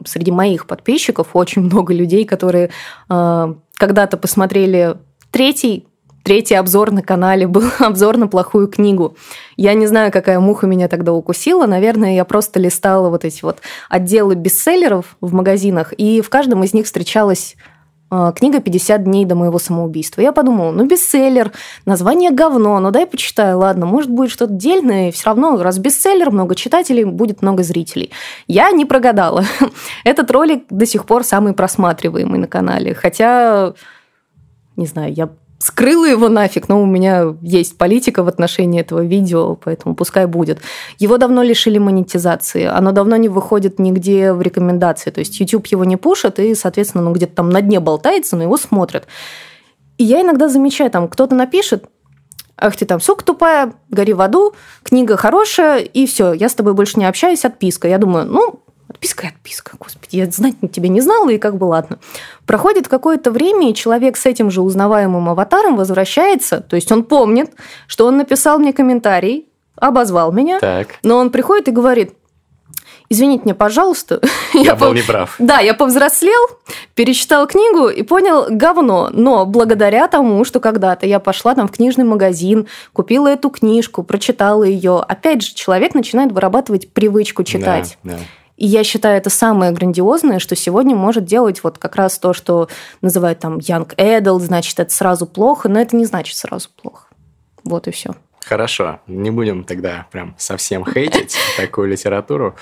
[0.05, 2.69] среди моих подписчиков очень много людей, которые
[3.09, 4.95] э, когда-то посмотрели
[5.31, 5.88] третий
[6.23, 9.15] третий обзор на канале был обзор на плохую книгу.
[9.57, 11.65] Я не знаю, какая муха меня тогда укусила.
[11.65, 16.73] Наверное, я просто листала вот эти вот отделы бестселлеров в магазинах, и в каждом из
[16.73, 17.55] них встречалась
[18.11, 20.21] а, книга «50 дней до моего самоубийства».
[20.21, 21.51] Я подумала, ну, бестселлер,
[21.85, 26.55] название говно, ну, дай почитаю, ладно, может, будет что-то дельное, все равно, раз бестселлер, много
[26.55, 28.11] читателей, будет много зрителей.
[28.47, 29.43] Я не прогадала.
[30.03, 33.73] Этот ролик до сих пор самый просматриваемый на канале, хотя,
[34.75, 35.29] не знаю, я
[35.59, 40.59] скрыла его нафиг, но у меня есть политика в отношении этого видео, поэтому пускай будет.
[40.97, 45.83] Его давно лишили монетизации, оно давно не выходит нигде в рекомендации, то есть YouTube его
[45.83, 49.05] не пушит, и, соответственно, ну где-то там на дне болтается, но его смотрят.
[49.97, 51.85] И я иногда замечаю, там кто-то напишет,
[52.55, 56.73] ах ты там, сука тупая, гори в аду, книга хорошая, и все, я с тобой
[56.73, 57.89] больше не общаюсь, отписка.
[57.89, 58.63] Я думаю, ну,
[58.99, 59.77] Отписка и отписка.
[59.79, 61.99] Господи, я знать тебя не знала, и как бы ладно.
[62.45, 67.51] Проходит какое-то время, и человек с этим же узнаваемым аватаром возвращается, то есть он помнит,
[67.87, 70.89] что он написал мне комментарий, обозвал меня, так.
[71.01, 72.13] но он приходит и говорит,
[73.07, 74.19] извините меня, пожалуйста.
[74.53, 74.93] Я, я был по...
[74.93, 75.35] неправ.
[75.39, 76.49] Да, я повзрослел,
[76.95, 79.09] перечитал книгу и понял говно.
[79.13, 84.63] Но благодаря тому, что когда-то я пошла там в книжный магазин, купила эту книжку, прочитала
[84.63, 87.97] ее, опять же, человек начинает вырабатывать привычку читать.
[88.03, 88.19] Да, да.
[88.59, 92.67] И я считаю, это самое грандиозное, что сегодня может делать вот как раз то, что
[93.01, 97.07] называют там young adult, значит, это сразу плохо, но это не значит сразу плохо.
[97.63, 98.15] Вот и все.
[98.41, 102.57] Хорошо, не будем тогда прям совсем хейтить такую литературу.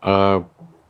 [0.00, 0.46] А,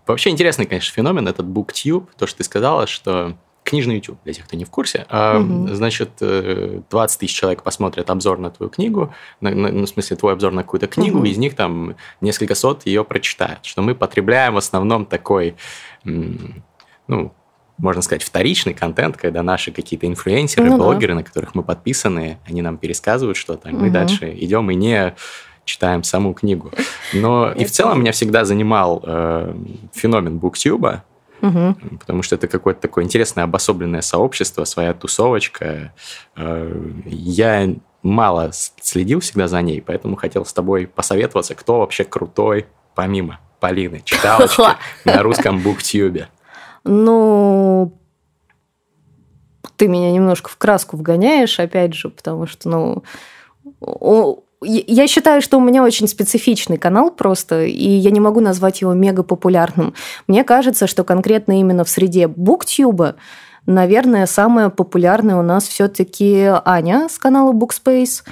[0.06, 4.44] Вообще интересный, конечно, феномен этот BookTube, то, что ты сказала, что книжный YouTube, для тех,
[4.44, 5.06] кто не в курсе.
[5.10, 5.74] Угу.
[5.74, 10.16] Значит, 20 э, тысяч человек посмотрят обзор на твою книгу, на, на, ну, в смысле,
[10.16, 11.26] твой обзор на какую-то книгу, угу.
[11.26, 13.64] из них там несколько сот ее прочитают.
[13.64, 15.54] Что мы потребляем в основном такой,
[16.04, 17.32] ну,
[17.78, 21.20] можно сказать, вторичный контент, когда наши какие-то инфлюенсеры, ну, блогеры, да.
[21.20, 23.78] на которых мы подписаны, они нам пересказывают что-то, угу.
[23.78, 25.14] мы дальше идем и не
[25.64, 26.72] читаем саму книгу.
[27.12, 29.54] Но и в целом меня всегда занимал э,
[29.92, 31.04] феномен буктюба,
[31.42, 31.76] угу.
[31.98, 35.92] потому что это какое-то такое интересное обособленное сообщество, своя тусовочка.
[36.36, 42.66] Э, я мало следил всегда за ней, поэтому хотел с тобой посоветоваться, кто вообще крутой,
[42.94, 44.62] помимо Полины, читалочки
[45.04, 46.28] на русском буктюбе.
[46.84, 47.96] Ну,
[49.76, 55.60] ты меня немножко в краску вгоняешь, опять же, потому что, ну, я считаю, что у
[55.60, 59.94] меня очень специфичный канал просто, и я не могу назвать его мега популярным.
[60.26, 63.16] Мне кажется, что конкретно именно в среде буктюба,
[63.66, 68.22] наверное, самая популярная у нас все-таки Аня с канала Bookspace.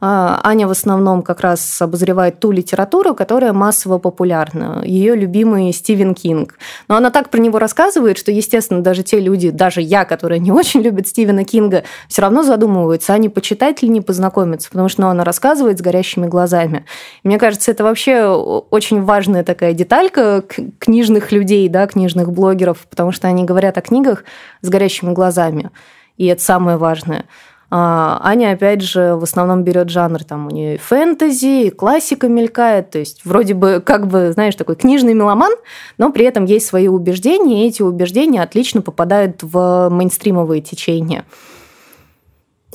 [0.00, 4.82] А, Аня в основном как раз обозревает ту литературу, которая массово популярна.
[4.84, 6.58] Ее любимый Стивен Кинг.
[6.88, 10.52] Но она так про него рассказывает, что, естественно, даже те люди, даже я, которые не
[10.56, 15.02] очень любят Стивена Кинга, все равно задумываются, а не почитать или не познакомиться, потому что
[15.02, 16.84] ну, она рассказывает с горящими глазами.
[17.24, 20.44] Мне кажется, это вообще очень важная такая деталька
[20.78, 24.24] книжных людей, да, книжных блогеров, потому что они говорят о книгах
[24.60, 25.70] с горящими глазами.
[26.16, 27.26] И это самое важное.
[27.68, 32.28] А, Аня, опять же, в основном берет жанр, там у нее и фэнтези, и классика
[32.28, 35.52] мелькает, то есть вроде бы, как бы, знаешь, такой книжный меломан,
[35.98, 41.24] но при этом есть свои убеждения, и эти убеждения отлично попадают в мейнстримовые течения.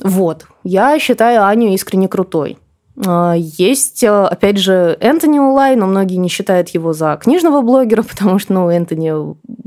[0.02, 0.46] Вот.
[0.62, 2.58] Я считаю Аню искренне крутой.
[3.04, 8.02] А, есть, а, опять же, Энтони Улай, но многие не считают его за книжного блогера,
[8.08, 9.12] потому что ну, Энтони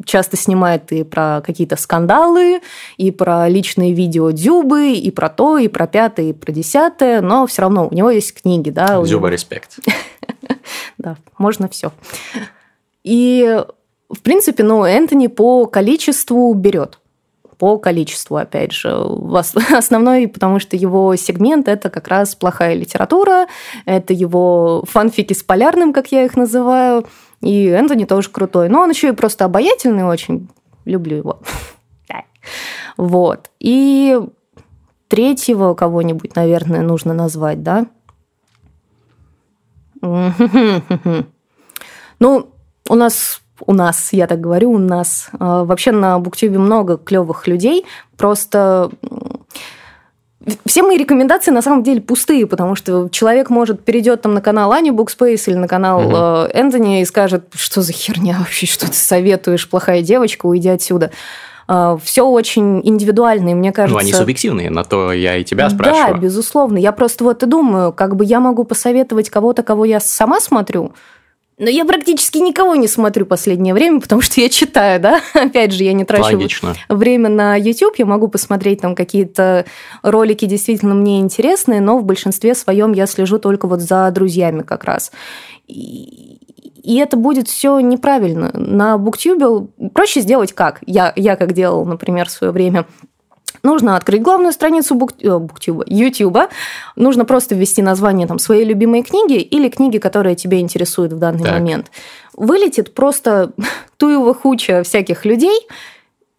[0.06, 2.62] часто снимает и про какие-то скандалы,
[2.98, 7.48] и про личные видео Дзюбы, и про то, и про пятое, и про десятое, но
[7.48, 8.70] все равно у него есть книги.
[8.70, 9.80] Да, Дзюба респект.
[10.98, 11.92] Да, можно все.
[13.04, 13.62] И,
[14.10, 17.00] в принципе, ну, Энтони по количеству берет
[17.58, 18.92] по количеству, опять же.
[19.76, 23.48] Основной, потому что его сегмент– это как раз плохая литература,
[23.86, 27.06] это его фанфики с полярным, как я их называю,
[27.42, 28.70] и Энтони тоже крутой.
[28.70, 30.50] Но он еще и просто обаятельный очень.
[30.86, 31.40] Люблю его.
[32.98, 33.50] Вот.
[33.60, 34.18] И
[35.10, 37.88] третьего кого-нибудь, наверное, нужно назвать, да?
[42.20, 42.50] Ну,
[42.88, 45.30] у нас у нас, я так говорю, у нас.
[45.40, 47.86] А, вообще на Буктюбе много клевых людей,
[48.18, 48.90] просто
[50.66, 54.72] все мои рекомендации на самом деле пустые, потому что человек может перейдет там на канал
[54.72, 56.52] Ани Букспейс или на канал угу.
[56.54, 61.12] Энтони и скажет, что за херня вообще, что ты советуешь, плохая девочка, уйди отсюда.
[61.68, 63.96] А, все очень индивидуально, и мне кажется...
[63.96, 66.14] Ну, они субъективные, на то я и тебя спрашиваю.
[66.14, 66.78] Да, безусловно.
[66.78, 70.94] Я просто вот и думаю, как бы я могу посоветовать кого-то, кого я сама смотрю,
[71.58, 75.22] но я практически никого не смотрю последнее время, потому что я читаю, да.
[75.34, 76.76] Опять же, я не трачу Логично.
[76.90, 77.96] время на YouTube.
[77.98, 79.66] Я могу посмотреть там какие-то
[80.02, 84.84] ролики действительно мне интересные, но в большинстве своем я слежу только вот за друзьями как
[84.84, 85.14] раз.
[85.68, 86.40] И,
[86.84, 88.52] и это будет все неправильно.
[88.54, 90.82] На Буктюбе проще сделать как?
[90.86, 92.86] Я, я как делал, например, в свое время–
[93.64, 95.12] Нужно открыть главную страницу бук...
[95.22, 96.50] Э, Буктюба, Ютуба.
[96.96, 101.44] Нужно просто ввести название там, своей любимой книги или книги, которые тебя интересуют в данный
[101.44, 101.54] так.
[101.54, 101.92] момент.
[102.34, 103.52] Вылетит просто
[103.98, 105.68] туева хуча всяких людей,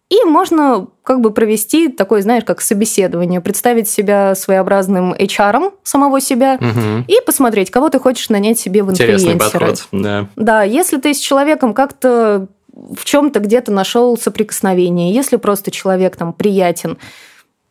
[0.09, 6.55] и можно как бы провести такое, знаешь, как собеседование, представить себя своеобразным HR самого себя
[6.55, 7.03] угу.
[7.07, 9.33] и посмотреть, кого ты хочешь нанять себе в инфлюенсеры.
[9.33, 10.27] Интересный подход, да.
[10.37, 12.47] Да, если ты с человеком как-то
[12.95, 16.97] в чем-то где-то нашел соприкосновение, если просто человек там приятен,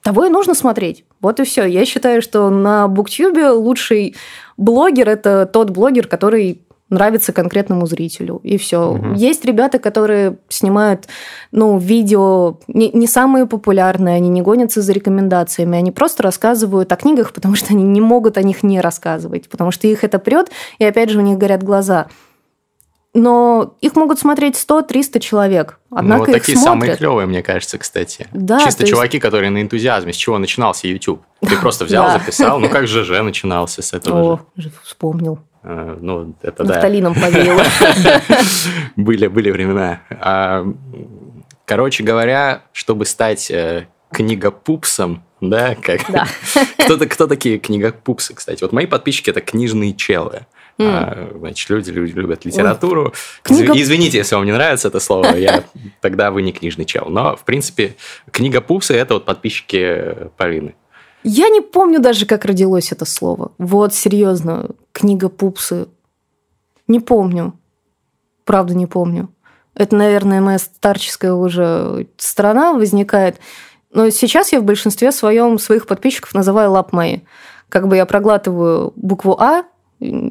[0.03, 1.05] того и нужно смотреть.
[1.21, 1.65] Вот и все.
[1.65, 4.15] Я считаю, что на Буктюбе лучший
[4.57, 8.41] блогер это тот блогер, который нравится конкретному зрителю.
[8.45, 8.93] И все.
[8.93, 9.15] Угу.
[9.15, 11.09] Есть ребята, которые снимают
[11.51, 16.97] ну, видео не, не самые популярные, они не гонятся за рекомендациями, они просто рассказывают о
[16.97, 20.51] книгах, потому что они не могут о них не рассказывать, потому что их это прет,
[20.79, 22.07] и опять же у них горят глаза
[23.17, 25.79] но их могут смотреть 100-300 человек.
[25.91, 26.65] Однако ну, вот такие смотрят.
[26.65, 28.29] самые клевые, мне кажется, кстати.
[28.33, 28.93] Да, Чисто есть...
[28.93, 30.13] чуваки, которые на энтузиазме.
[30.13, 31.23] С чего начинался YouTube?
[31.41, 32.61] Ты просто взял, записал.
[32.61, 34.71] Ну, как ЖЖ начинался с этого О, же.
[34.83, 35.39] вспомнил.
[35.63, 36.75] А, ну, это да.
[36.75, 37.65] Нафталином повеяло.
[38.97, 40.03] Были, были времена.
[40.11, 40.67] А,
[41.65, 46.03] короче говоря, чтобы стать э, книгопупсом, да, как...
[46.11, 46.27] Да.
[46.85, 48.63] кто, кто такие книгопупсы, кстати?
[48.63, 50.47] Вот мои подписчики– это книжные челы.
[50.79, 51.39] Mm.
[51.39, 53.15] Значит, люди, люди любят литературу.
[53.43, 53.73] Книга...
[53.75, 55.65] Извините, если вам не нравится это слово, я
[56.01, 57.07] тогда вы не книжный чел.
[57.09, 57.97] Но, в принципе,
[58.31, 60.75] книга Пупсы– это вот подписчики Полины.
[61.23, 63.53] Я не помню даже, как родилось это слово.
[63.59, 65.89] Вот, серьезно, книга Пупсы.
[66.89, 67.59] Не помню.
[68.45, 69.29] Правда, не помню.
[69.75, 73.39] Это, наверное, моя старческая уже страна возникает.
[73.93, 77.21] Но сейчас я в большинстве своем своих подписчиков называю лап мои.
[77.69, 79.65] Как бы я проглатываю букву А,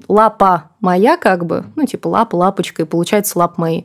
[0.07, 3.84] лапа моя, как бы, ну, типа лапа, лапочка, и получается лап мои.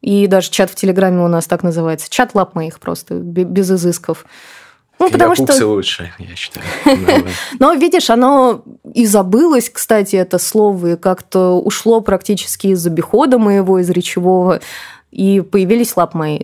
[0.00, 2.08] И даже чат в Телеграме у нас так называется.
[2.08, 4.24] Чат лап моих просто, без изысков.
[4.98, 5.66] Ну, потому что...
[5.66, 6.66] лучше, я считаю.
[7.60, 8.62] Но, видишь, оно
[8.94, 14.60] и забылось, кстати, это слово, и как-то ушло практически из обихода моего, из речевого,
[15.10, 16.40] и появились лап мои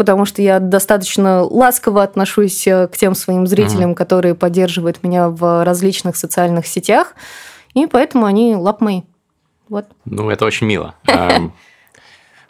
[0.00, 3.96] потому что я достаточно ласково отношусь э, к тем своим зрителям, mm-hmm.
[3.96, 7.14] которые поддерживают меня в различных социальных сетях,
[7.74, 9.02] и поэтому они лап мои.
[9.68, 9.84] Вот.
[10.06, 10.94] Ну, это очень мило.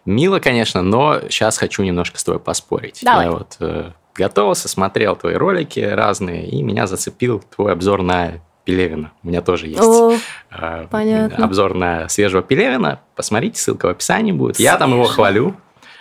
[0.04, 3.00] Мило, конечно, но сейчас хочу немножко с тобой поспорить.
[3.02, 3.24] Давай.
[3.24, 8.34] Я вот э, готовился, смотрел твои ролики разные, и меня зацепил твой обзор на
[8.64, 9.10] Пелевина.
[9.24, 10.12] У меня тоже есть О,
[10.52, 11.44] э, понятно.
[11.44, 13.00] обзор на свежего Пелевина.
[13.16, 14.54] Посмотрите, ссылка в описании будет.
[14.54, 14.70] Свежий.
[14.70, 15.56] Я там его хвалю.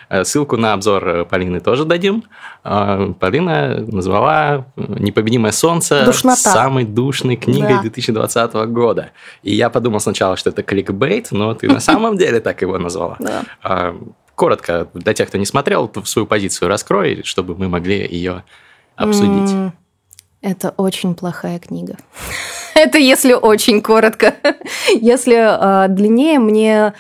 [0.10, 2.24] Э, ссылку на обзор э, Полины тоже дадим.
[2.64, 6.38] Э, Полина назвала «Непобедимое солнце» Душнота.
[6.38, 7.82] самой душной книгой да.
[7.82, 9.12] 2020 года.
[9.44, 13.18] И я подумал сначала, что это кликбейт, но ты на самом деле так его назвала.
[14.34, 18.44] Коротко, для тех, кто не смотрел, свою позицию раскрой, чтобы мы могли ее
[18.96, 19.74] обсудить.
[20.42, 21.98] Это очень плохая книга.
[22.74, 24.36] Это если очень коротко.
[24.96, 26.94] Если длиннее, мне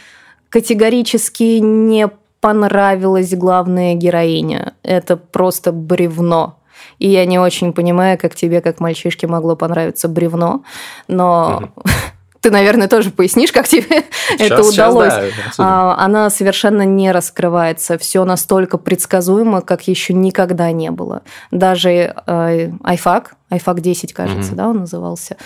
[0.49, 2.09] категорически не
[2.41, 4.73] понравилась главная героиня.
[4.83, 6.59] Это просто бревно.
[6.97, 10.63] И я не очень понимаю, как тебе, как мальчишке, могло понравиться бревно.
[11.07, 11.83] Но угу.
[12.41, 15.13] ты, наверное, тоже пояснишь, как тебе сейчас, это удалось.
[15.13, 17.97] Сейчас, да, Она совершенно не раскрывается.
[17.97, 21.23] Все настолько предсказуемо, как еще никогда не было.
[21.51, 21.89] Даже
[22.25, 24.57] э, iFAQ, iFAQ 10, кажется, угу.
[24.57, 25.37] да, он назывался.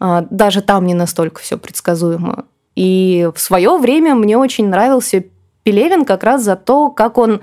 [0.00, 2.44] А, даже там не настолько все предсказуемо.
[2.74, 5.24] И в свое время мне очень нравился
[5.68, 7.42] Пелевин как раз за то, как он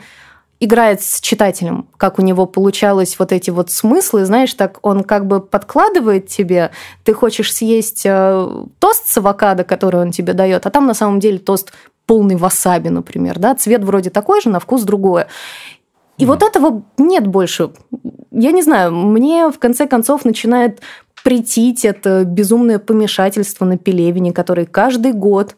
[0.59, 5.27] играет с читателем, как у него получалось вот эти вот смыслы, знаешь, так он как
[5.27, 6.71] бы подкладывает тебе,
[7.03, 8.47] ты хочешь съесть э,
[8.79, 11.71] тост с авокадо, который он тебе дает, а там на самом деле тост
[12.07, 15.27] полный васаби, например, да, цвет вроде такой же, на вкус другое.
[16.17, 16.25] И mm.
[16.25, 17.73] вот этого нет больше.
[18.31, 20.81] Я не знаю, мне в конце концов начинает
[21.23, 25.57] притить это безумное помешательство на Пелевине, который каждый год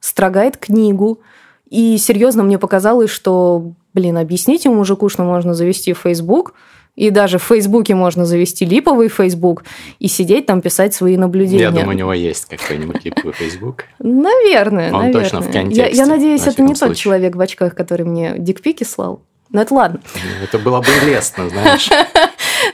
[0.00, 1.20] строгает книгу,
[1.68, 6.54] и серьезно мне показалось, что, блин, объясните мужику, что можно завести Facebook,
[6.96, 9.64] и даже в Фейсбуке можно завести липовый Фейсбук
[9.98, 11.62] и сидеть там писать свои наблюдения.
[11.62, 13.84] Я думаю, у него есть какой-нибудь липовый Фейсбук.
[13.98, 15.22] Наверное, Он наверное.
[15.24, 15.96] точно в контексте.
[15.96, 16.88] Я, я надеюсь, это не случае.
[16.88, 19.22] тот человек в очках, который мне дикпики слал.
[19.50, 20.00] Но это ладно.
[20.42, 21.88] Это было бы лестно, знаешь.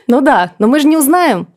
[0.07, 1.49] Ну да, но мы же не узнаем.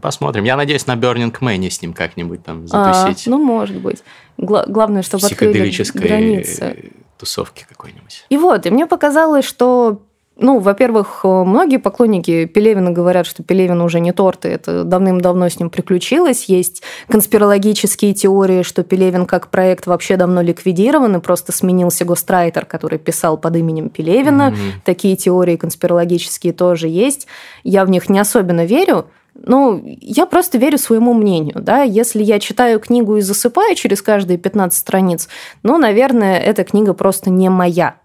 [0.00, 0.44] Посмотрим.
[0.44, 3.26] Я надеюсь на Burning Man с ним как-нибудь там затусить.
[3.26, 4.02] А, ну, может быть.
[4.36, 6.92] Гла- главное, чтобы открыли границы.
[7.18, 8.24] тусовки какой-нибудь.
[8.28, 10.02] И вот, и мне показалось, что
[10.38, 15.58] ну, во-первых, многие поклонники Пелевина говорят, что Пелевин уже не торт, и это давным-давно с
[15.58, 16.44] ним приключилось.
[16.44, 22.98] Есть конспирологические теории, что Пелевин как проект вообще давно ликвидирован, и просто сменился гострайтер, который
[22.98, 24.50] писал под именем Пелевина.
[24.50, 24.72] Mm-hmm.
[24.84, 27.26] Такие теории конспирологические тоже есть.
[27.64, 29.06] Я в них не особенно верю,
[29.44, 34.38] ну, я просто верю своему мнению, да, если я читаю книгу и засыпаю через каждые
[34.38, 35.28] 15 страниц,
[35.62, 37.96] ну, наверное, эта книга просто не моя.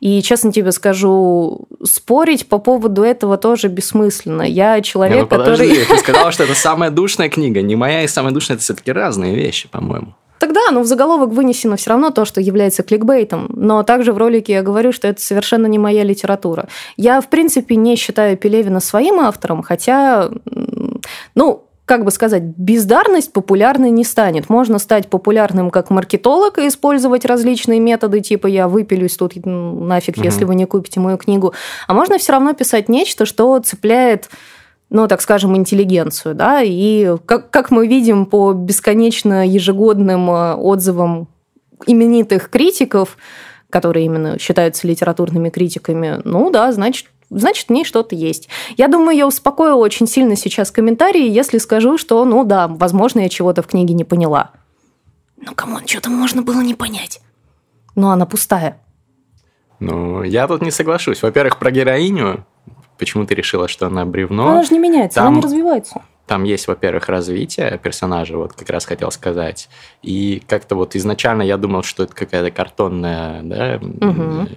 [0.00, 4.42] И, честно тебе скажу, спорить по поводу этого тоже бессмысленно.
[4.42, 5.86] Я человек, не, ну, подожди, который...
[5.86, 7.60] Ты сказала, что это самая душная книга.
[7.60, 10.14] Не моя и самая душная– это все таки разные вещи, по-моему.
[10.38, 13.50] Тогда, ну, в заголовок вынесено все равно то, что является кликбейтом.
[13.54, 16.68] Но также в ролике я говорю, что это совершенно не моя литература.
[16.96, 20.30] Я, в принципе, не считаю Пелевина своим автором, хотя,
[21.34, 24.50] ну, как бы сказать, бездарность популярной не станет.
[24.50, 30.24] Можно стать популярным как маркетолог и использовать различные методы, типа я выпилюсь тут нафиг, угу.
[30.24, 31.54] если вы не купите мою книгу.
[31.86, 34.28] А можно все равно писать нечто, что цепляет
[34.90, 41.28] ну, так скажем, интеллигенцию, да, и как, как мы видим по бесконечно ежегодным э, отзывам
[41.86, 43.18] именитых критиков,
[43.70, 48.48] которые именно считаются литературными критиками, ну да, значит, значит, в ней что-то есть.
[48.76, 53.28] Я думаю, я успокою очень сильно сейчас комментарии, если скажу, что, ну да, возможно, я
[53.28, 54.52] чего-то в книге не поняла.
[55.36, 57.20] Ну, come on, что-то можно было не понять.
[57.94, 58.80] Но она пустая.
[59.80, 61.22] Ну, я тут не соглашусь.
[61.22, 62.44] Во-первых, про героиню
[62.98, 64.48] Почему ты решила, что она бревно?
[64.48, 65.28] Она же не меняется, Там...
[65.28, 66.02] она не развивается.
[66.26, 69.68] там есть, во-первых, развитие персонажа, вот как раз хотел сказать.
[70.02, 74.48] И как-то вот изначально я думал, что это какая-то картонная, да, угу.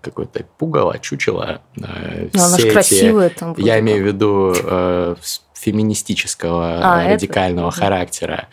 [0.00, 1.62] какое-то пугало, чучело.
[1.80, 3.54] Э, Но она же красивая там.
[3.56, 5.14] Я имею в виду э,
[5.54, 7.76] феминистического а, радикального это?
[7.76, 8.48] характера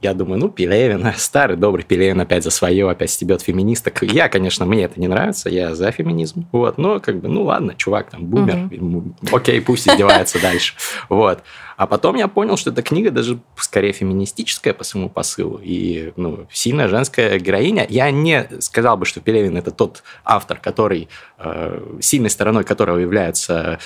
[0.00, 4.02] я думаю, ну, Пелевин, старый добрый Пелевин опять за свое, опять стебет феминисток.
[4.02, 7.74] Я, конечно, мне это не нравится, я за феминизм, вот, но как бы, ну, ладно,
[7.76, 9.14] чувак там бумер, угу.
[9.32, 10.74] окей, пусть издевается дальше,
[11.08, 11.42] вот.
[11.76, 15.60] А потом я понял, что эта книга даже скорее феминистическая по своему посылу.
[15.62, 17.86] И ну, сильная женская героиня.
[17.88, 21.08] Я не сказал бы, что Пелевин это тот автор, который
[21.38, 23.78] э, сильной стороной которого являются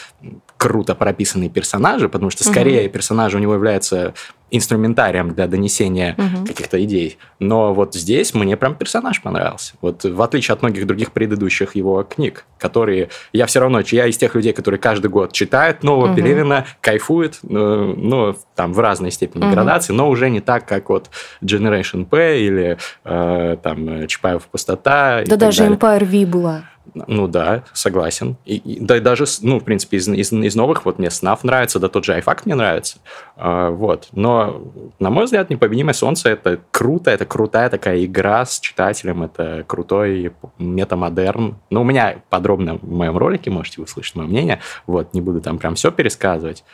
[0.57, 2.93] круто прописанные персонажи, потому что скорее угу.
[2.93, 4.15] персонажи у него являются
[4.51, 6.47] инструментарием для донесения угу.
[6.47, 7.19] каких-то идей.
[7.39, 9.75] Но вот здесь мне прям персонаж понравился.
[9.81, 14.17] Вот в отличие от многих других предыдущих его книг, которые я все равно, я из
[14.17, 16.17] тех людей, которые каждый год читают нового угу.
[16.17, 19.53] Пелевина, кайфуют, ну, ну, там в разной степени угу.
[19.53, 21.11] градации, но уже не так, как вот
[21.43, 25.23] Generation P или э, там Чапаев пустота.
[25.27, 25.77] Да даже далее.
[25.77, 26.70] Empire V была.
[26.95, 28.37] Ну да, согласен.
[28.45, 31.79] И, и, да даже, ну, в принципе, из, из, из новых вот мне Снаф нравится,
[31.79, 32.99] да тот же iFact мне нравится.
[33.37, 34.09] А, вот.
[34.13, 39.65] Но, на мой взгляд, «Непобедимое солнце»— это круто, это крутая такая игра с читателем, это
[39.67, 41.59] крутой метамодерн.
[41.71, 44.61] Ну, у меня подробно в моем ролике можете услышать мое мнение.
[44.87, 46.65] Вот, не буду там прям все пересказывать.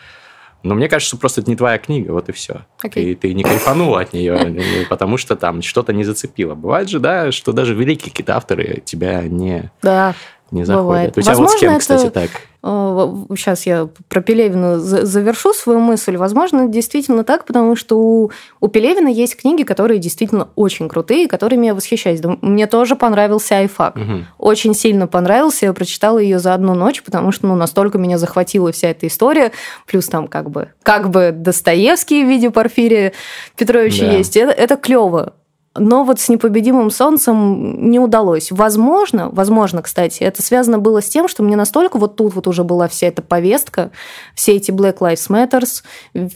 [0.67, 2.67] Но мне кажется, что просто это не твоя книга, вот и все.
[2.83, 2.91] Okay.
[2.91, 6.55] Ты, ты не кайфанула от нее, потому что там что-то не зацепило.
[6.55, 10.14] Бывает же, да, что даже великие какие-то авторы тебя не, да,
[10.51, 10.87] не заходят.
[10.87, 11.19] Бывает.
[11.19, 12.31] У тебя Возможно, вот с кем, кстати, так?
[12.67, 16.17] Сейчас я про Пелевина завершу свою мысль.
[16.17, 21.67] Возможно, действительно так, потому что у, у Пелевина есть книги, которые действительно очень крутые, которыми
[21.67, 22.21] я восхищаюсь.
[22.43, 23.97] Мне тоже понравился Айфак.
[23.97, 24.25] Угу.
[24.39, 25.67] Очень сильно понравился.
[25.67, 29.53] Я прочитала ее за одну ночь, потому что ну, настолько меня захватила вся эта история.
[29.87, 33.12] Плюс там как бы, как бы Достоевский в виде Порфирия
[33.57, 34.12] Петровича да.
[34.12, 34.37] есть.
[34.37, 35.35] Это, это клево.
[35.79, 38.51] Но вот с непобедимым солнцем не удалось.
[38.51, 42.64] Возможно, возможно, кстати, это связано было с тем, что мне настолько вот тут вот уже
[42.64, 43.91] была вся эта повестка,
[44.35, 45.83] все эти Black Lives Matters,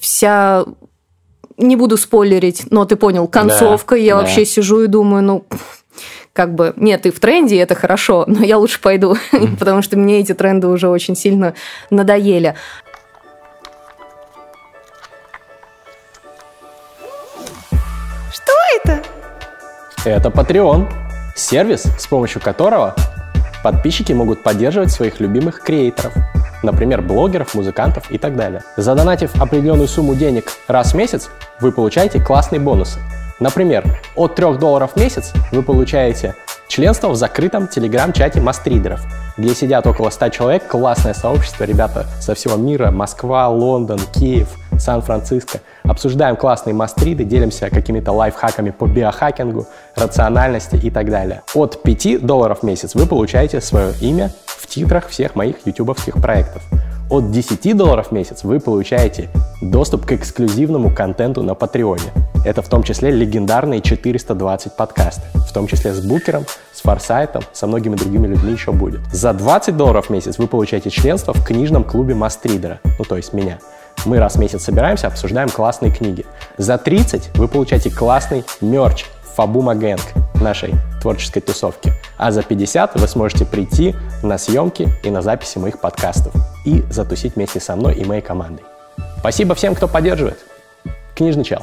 [0.00, 0.64] вся
[1.56, 3.94] не буду спойлерить, но ты понял, концовка.
[3.94, 4.22] Да, я да.
[4.22, 5.44] вообще сижу и думаю, ну,
[6.32, 9.16] как бы, нет, ты в тренде, это хорошо, но я лучше пойду,
[9.58, 11.54] потому что мне эти тренды уже очень сильно
[11.90, 12.54] надоели.
[18.32, 19.19] Что это?
[20.06, 20.90] Это Patreon,
[21.34, 22.94] сервис, с помощью которого
[23.62, 26.14] подписчики могут поддерживать своих любимых креаторов,
[26.62, 28.62] например, блогеров, музыкантов и так далее.
[28.78, 31.28] Задонатив определенную сумму денег раз в месяц,
[31.60, 32.98] вы получаете классные бонусы.
[33.40, 33.84] Например,
[34.16, 36.34] от 3 долларов в месяц вы получаете
[36.66, 39.02] членство в закрытом телеграм-чате мастридеров,
[39.36, 44.48] где сидят около 100 человек, классное сообщество, ребята со всего мира, Москва, Лондон, Киев,
[44.80, 45.60] Сан-Франциско.
[45.84, 51.42] Обсуждаем классные мастриды, делимся какими-то лайфхаками по биохакингу, рациональности и так далее.
[51.54, 56.62] От 5 долларов в месяц вы получаете свое имя в титрах всех моих ютубовских проектов.
[57.10, 59.28] От 10 долларов в месяц вы получаете
[59.60, 62.12] доступ к эксклюзивному контенту на Патреоне.
[62.44, 67.66] Это в том числе легендарные 420 подкасты, в том числе с Букером, с Форсайтом, со
[67.66, 69.00] многими другими людьми еще будет.
[69.12, 73.32] За 20 долларов в месяц вы получаете членство в книжном клубе Мастридера, ну то есть
[73.32, 73.58] меня.
[74.06, 76.24] Мы раз в месяц собираемся, обсуждаем классные книги.
[76.56, 79.04] За 30 вы получаете классный мерч
[79.36, 80.00] Фабума Гэнг
[80.40, 81.92] нашей творческой тусовки.
[82.16, 86.32] А за 50 вы сможете прийти на съемки и на записи моих подкастов
[86.64, 88.64] и затусить вместе со мной и моей командой.
[89.18, 90.38] Спасибо всем, кто поддерживает.
[91.14, 91.62] Книжный чел.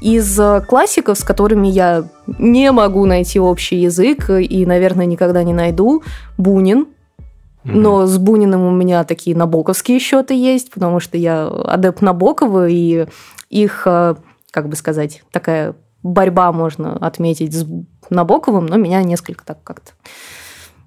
[0.00, 2.04] Из э, классиков, с которыми я
[2.38, 6.02] не могу найти общий язык и, наверное, никогда не найду,
[6.36, 6.86] Бунин,
[7.64, 13.06] но с Буниным у меня такие набоковские счеты есть, потому что я адепт Набокова, и
[13.48, 14.14] их, э,
[14.50, 17.66] как бы сказать, такая борьба можно отметить с
[18.10, 19.92] Набоковым, но меня несколько так как-то...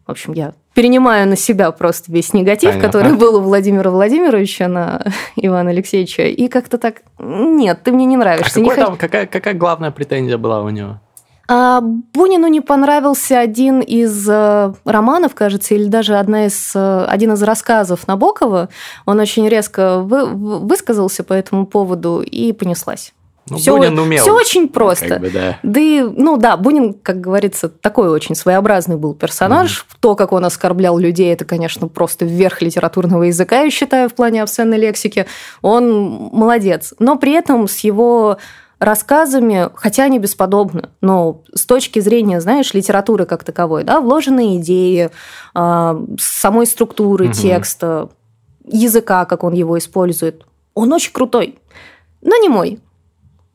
[0.06, 2.88] В общем, я перенимаю на себя просто весь негатив, Понятно.
[2.88, 5.04] который был у Владимира Владимировича на
[5.36, 8.60] Ивана Алексеевича, и как-то так, нет, ты мне не нравишься.
[8.60, 11.02] А не там, какая, какая главная претензия была у него?
[11.50, 17.34] А Бунину не понравился один из э, романов, кажется, или даже одна из, э, один
[17.34, 18.68] из рассказов Набокова.
[19.06, 23.14] Он очень резко вы, высказался по этому поводу и понеслась.
[23.50, 24.22] Ну, все, Бунин умел.
[24.22, 25.08] Все очень просто.
[25.08, 25.58] Как бы, да.
[25.64, 29.72] да и, ну да, Бунин, как говорится, такой очень своеобразный был персонаж.
[29.72, 29.98] Mm-hmm.
[30.02, 34.44] То, как он оскорблял людей, это, конечно, просто вверх литературного языка, я считаю, в плане
[34.44, 35.28] обсценной лексики.
[35.62, 35.90] Он
[36.34, 36.94] молодец.
[37.00, 38.38] Но при этом с его
[38.80, 45.10] рассказами, хотя они бесподобны, но с точки зрения, знаешь, литературы как таковой, да, вложенные идеи,
[45.56, 47.34] э, самой структуры угу.
[47.34, 48.10] текста,
[48.66, 51.58] языка, как он его использует, Он очень крутой,
[52.22, 52.80] но не мой.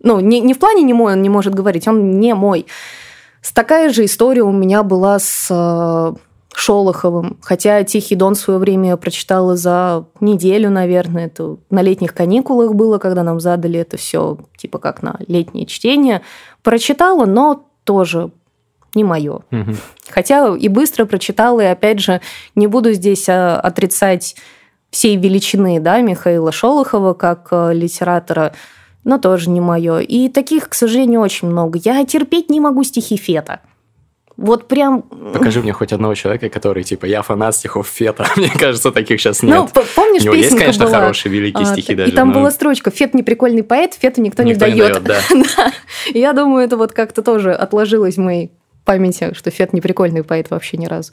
[0.01, 2.66] Ну, не, не в плане не мой, он не может говорить, он не мой.
[3.55, 6.14] Такая же история у меня была с э,
[6.55, 7.39] Шолоховым.
[7.43, 11.27] Хотя «Тихий дон» в свое время я прочитала за неделю, наверное.
[11.27, 16.23] Это на летних каникулах было, когда нам задали это все, типа как на летнее чтение.
[16.63, 18.31] Прочитала, но тоже
[18.95, 19.41] не мое.
[19.51, 19.75] Угу.
[20.11, 22.21] Хотя и быстро прочитала, и опять же,
[22.55, 24.37] не буду здесь а, отрицать
[24.91, 28.53] всей величины да, Михаила Шолохова как э, литератора,
[29.05, 30.01] но тоже не мое.
[30.01, 31.81] И таких, к сожалению, очень много.
[31.83, 33.61] Я терпеть не могу стихи Фета.
[34.43, 35.03] Вот прям...
[35.03, 38.26] Покажи мне хоть одного человека, который, типа, я фанат стихов Фета.
[38.36, 39.70] Мне кажется, таких сейчас ну, нет.
[39.72, 40.99] Ну, помнишь, У него есть, конечно, была...
[40.99, 42.11] хорошие, великие а, стихи даже.
[42.11, 42.34] И там но...
[42.34, 45.01] была строчка «Фет не прикольный поэт, Фету никто, никто не дает».
[45.01, 45.45] Не дает да.
[45.57, 45.72] да.
[46.07, 48.51] Я думаю, это вот как-то тоже отложилось в моей
[48.84, 51.12] памяти, что Фет не прикольный поэт вообще ни разу.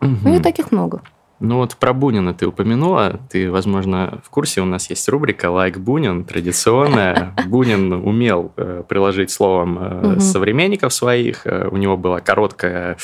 [0.00, 0.16] Угу.
[0.24, 1.02] Ну и таких много.
[1.40, 3.18] Ну вот про Бунина ты упомянула.
[3.30, 7.34] Ты, возможно, в курсе, у нас есть рубрика «Лайк Бунин», традиционная.
[7.46, 11.46] Бунин умел э, приложить словом э, современников своих.
[11.46, 12.98] Э, у него была короткая,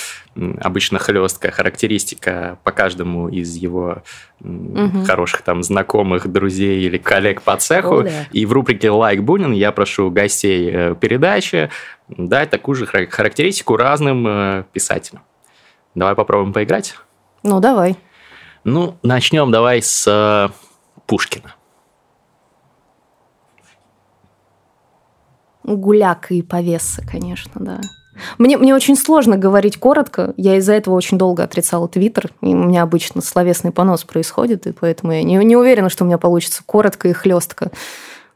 [0.61, 4.03] обычно хлесткая характеристика по каждому из его
[5.07, 8.05] хороших там знакомых, друзей или коллег по цеху.
[8.33, 11.71] И в рубрике «Лайк Бунин» я прошу гостей передачи
[12.09, 15.23] дать такую же характеристику разным писателям.
[15.95, 16.97] Давай попробуем поиграть?
[17.43, 17.97] Ну, давай.
[18.67, 20.53] Ну, начнем давай с э,
[21.07, 21.55] Пушкина.
[25.63, 27.81] Гуляка и повеса, конечно, да.
[28.39, 30.35] Мне, мне очень сложно говорить коротко.
[30.37, 32.33] Я из-за этого очень долго отрицала Твиттер.
[32.41, 36.09] И у меня обычно словесный понос происходит, и поэтому я не, не уверена, что у
[36.09, 37.71] меня получится коротко и хлестко.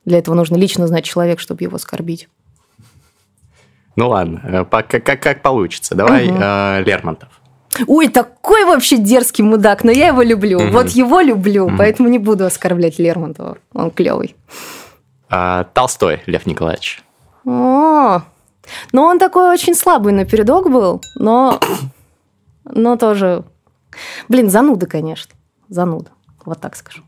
[0.04, 2.28] Для этого нужно лично знать человека, чтобы его оскорбить.
[3.96, 5.96] Ну ладно, э, как, как, как получится.
[5.96, 6.38] Давай угу.
[6.40, 7.39] э, Лермонтов.
[7.86, 10.58] Ой, такой вообще дерзкий мудак, но я его люблю.
[10.58, 10.70] Угу.
[10.70, 11.76] Вот его люблю, угу.
[11.78, 13.58] поэтому не буду оскорблять Лермонтова.
[13.72, 14.36] Он клевый.
[15.28, 17.02] А, Толстой Лев Николаевич.
[17.44, 18.20] О,
[18.92, 21.58] ну он такой очень слабый на передок был, но,
[22.64, 23.44] но тоже...
[24.28, 25.34] Блин, зануда, конечно.
[25.68, 26.10] Зануда.
[26.44, 27.02] Вот так скажу.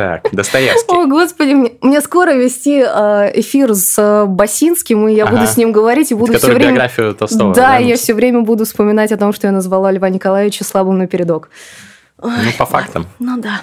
[0.00, 0.94] Так, Достоевский.
[0.94, 5.36] О, господи, мне, мне скоро вести э, эфир с э, Басинским, и я ага.
[5.36, 6.68] буду с ним говорить, и буду все время...
[6.68, 7.54] биографию Толстого.
[7.54, 10.96] Да, да, я все время буду вспоминать о том, что я назвала Льва Николаевича слабым
[10.96, 11.50] напередок.
[12.16, 13.08] Ой, ну, по фактам.
[13.18, 13.60] Ну, да.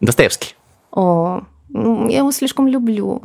[0.00, 0.54] Достоевский.
[0.92, 1.40] О,
[1.74, 3.20] я его слишком люблю.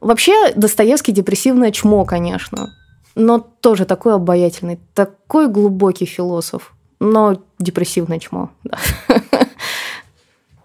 [0.00, 2.74] Вообще, Достоевский депрессивное чмо, конечно,
[3.14, 8.78] но тоже такой обаятельный, такой глубокий философ, но депрессивное чмо, да.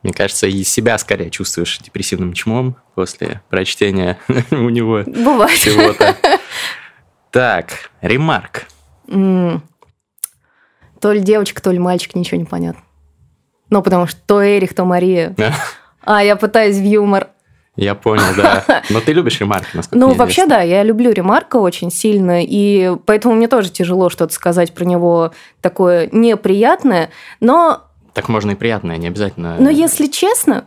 [0.03, 4.17] Мне кажется, и себя скорее чувствуешь депрессивным чмом после прочтения
[4.51, 5.57] у него Бывает.
[5.59, 6.15] чего-то.
[7.31, 8.65] Так, ремарк.
[9.07, 9.61] То
[11.11, 12.81] ли девочка, то ли мальчик, ничего не понятно.
[13.69, 15.35] Ну, потому что то Эрих, то Мария.
[16.01, 17.27] А, я пытаюсь в юмор.
[17.75, 18.83] Я понял, да.
[18.89, 23.35] Но ты любишь ремарки, насколько Ну, вообще, да, я люблю ремарка очень сильно, и поэтому
[23.35, 29.07] мне тоже тяжело что-то сказать про него такое неприятное, но так можно и приятное, не
[29.07, 29.57] обязательно.
[29.59, 30.65] Но если честно,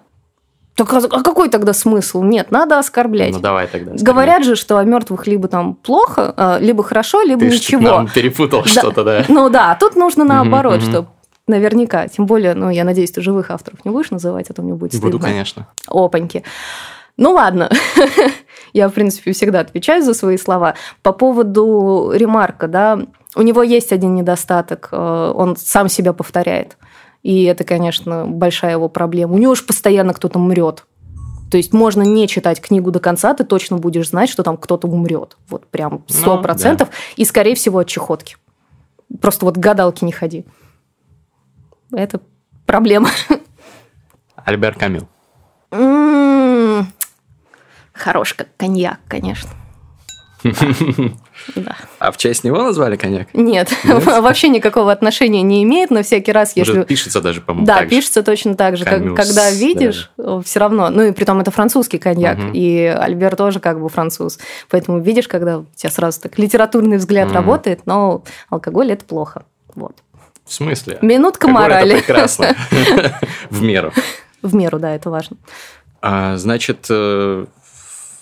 [0.75, 2.23] так а, а какой тогда смысл?
[2.23, 3.33] Нет, надо оскорблять.
[3.33, 3.93] Ну давай тогда.
[3.93, 4.03] Оскорблять.
[4.03, 7.83] Говорят же, что о мертвых либо там плохо, а, либо хорошо, либо Ты ничего.
[7.83, 8.69] Ты нам перепутал да.
[8.69, 9.25] что-то, да?
[9.29, 10.91] Ну да, тут нужно наоборот, mm-hmm.
[10.91, 11.07] что
[11.47, 12.09] наверняка.
[12.09, 14.93] Тем более, ну я надеюсь, ты живых авторов не будешь называть, а то мне будет
[14.93, 15.11] стыдно.
[15.11, 15.69] Буду, конечно.
[15.89, 16.43] Опаньки.
[17.19, 17.71] Ну ладно,
[18.73, 20.75] я, в принципе, всегда отвечаю за свои слова.
[21.03, 22.99] По поводу ремарка, да,
[23.37, 26.79] у него есть один недостаток, э, он сам себя повторяет.
[27.23, 29.35] И это, конечно, большая его проблема.
[29.35, 30.85] У него же постоянно кто-то умрет.
[31.51, 34.89] То есть можно не читать книгу до конца, ты точно будешь знать, что там кто-то
[34.89, 35.37] умрет.
[35.49, 36.89] Вот прям ну, сто процентов.
[36.89, 37.23] Ну, да.
[37.23, 38.37] И, скорее всего, от чехотки.
[39.21, 40.47] Просто вот гадалки не ходи.
[41.93, 42.21] Это
[42.65, 43.11] проблема.
[44.37, 45.07] Альбер Камил.
[45.71, 46.87] М-м-м.
[47.93, 49.51] Хорош как коньяк, конечно.
[51.55, 51.77] Да.
[51.99, 53.29] А в честь него назвали коньяк?
[53.35, 56.73] Нет, вообще никакого отношения не имеет, но всякий раз, если...
[56.73, 60.11] Уже пишется даже, по-моему, Да, пишется точно так же, когда видишь,
[60.45, 64.39] все равно, ну и при том это французский коньяк, и Альбер тоже как бы француз,
[64.71, 69.97] поэтому видишь, когда у тебя сразу так литературный взгляд работает, но алкоголь это плохо, вот.
[70.45, 70.99] В смысле?
[71.03, 71.95] Минутка морали.
[71.95, 72.57] Это прекрасно.
[73.51, 73.93] В меру.
[74.43, 75.37] В меру, да, это важно.
[76.01, 77.47] А, значит, э,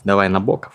[0.05, 0.73] давай Набоков.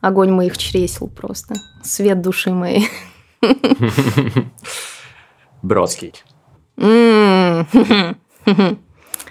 [0.00, 1.54] Огонь моих чресел просто.
[1.82, 2.88] Свет души моей.
[5.62, 6.14] Бродский.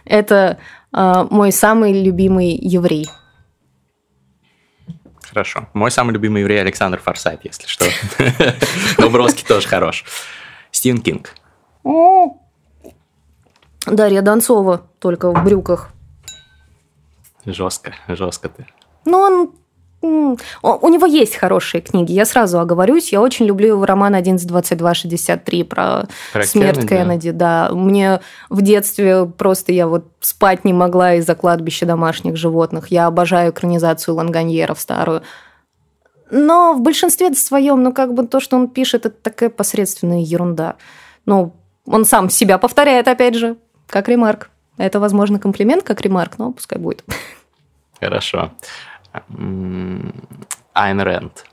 [0.05, 0.59] Это
[0.91, 3.07] а, мой самый любимый еврей.
[5.21, 5.67] Хорошо.
[5.73, 7.85] Мой самый любимый еврей Александр Форсайт, если что.
[8.97, 10.03] Но Бродский тоже хорош.
[10.71, 11.35] Стивен Кинг.
[13.85, 15.91] Дарья Донцова, только в брюках.
[17.45, 18.67] Жестко, жестко ты.
[19.05, 19.51] Ну, он
[20.01, 23.11] у него есть хорошие книги, я сразу оговорюсь.
[23.11, 26.87] Я очень люблю его роман 11.22.63 про, про смерть Кеннеди.
[26.87, 27.31] Кеннеди.
[27.31, 27.69] Да.
[27.71, 32.89] Мне в детстве просто я вот спать не могла из-за кладбища домашних животных.
[32.89, 35.23] Я обожаю экранизацию Ланганьеров старую.
[36.29, 40.75] Но в большинстве своем, ну, как бы то, что он пишет, это такая посредственная ерунда.
[41.25, 41.53] Ну,
[41.85, 43.55] он сам себя повторяет, опять же,
[43.87, 44.49] как ремарк.
[44.77, 47.03] Это, возможно, комплимент как ремарк, но пускай будет.
[47.99, 48.51] Хорошо.
[50.73, 51.45] Айн Рэнд.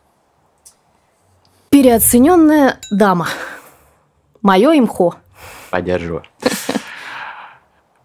[1.71, 3.29] Переоцененная дама.
[4.43, 5.17] Мое имхо.
[5.71, 6.23] Поддерживаю.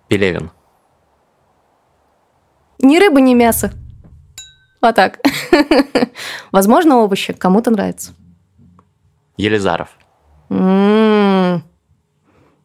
[0.07, 0.51] Пелевин.
[2.80, 3.72] Ни рыба, ни мясо.
[4.82, 5.20] Вот так.
[6.51, 7.34] Возможно, овощи.
[7.34, 8.14] Кому-то нравится.
[9.38, 9.89] Елизаров.
[10.49, 11.64] М-м-м.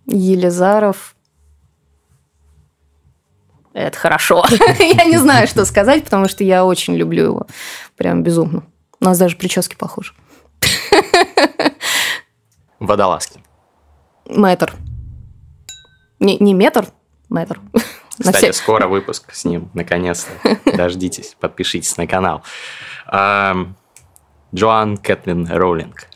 [0.07, 1.14] Елизаров.
[3.75, 4.45] Это хорошо.
[4.79, 7.47] я не знаю, что сказать, потому что я очень люблю его.
[7.97, 8.63] Прям безумно.
[9.01, 10.15] У нас даже прически похожи.
[12.79, 13.43] Водолазки.
[14.27, 14.75] Метр.
[16.21, 16.87] Не, не метр,
[17.29, 17.61] метр.
[18.19, 20.33] Кстати, скоро выпуск с ним, наконец-то.
[20.77, 22.45] Дождитесь, подпишитесь на канал.
[24.55, 26.07] Джоан Кэтлин Роулинг.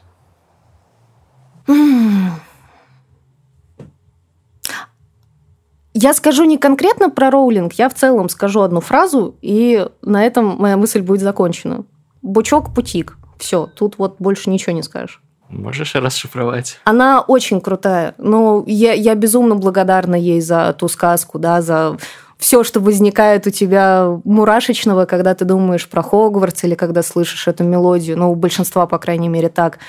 [6.00, 10.56] Я скажу не конкретно про роулинг, я в целом скажу одну фразу, и на этом
[10.56, 11.86] моя мысль будет закончена.
[12.22, 13.16] Бучок-путик.
[13.36, 15.20] Все, тут вот больше ничего не скажешь.
[15.48, 16.78] Можешь расшифровать?
[16.84, 18.14] Она очень крутая.
[18.16, 21.96] Ну, я, я безумно благодарна ей за ту сказку, да, за
[22.38, 27.64] все, что возникает у тебя мурашечного, когда ты думаешь про Хогвартс или когда слышишь эту
[27.64, 28.16] мелодию.
[28.16, 29.80] Ну, у большинства, по крайней мере, так.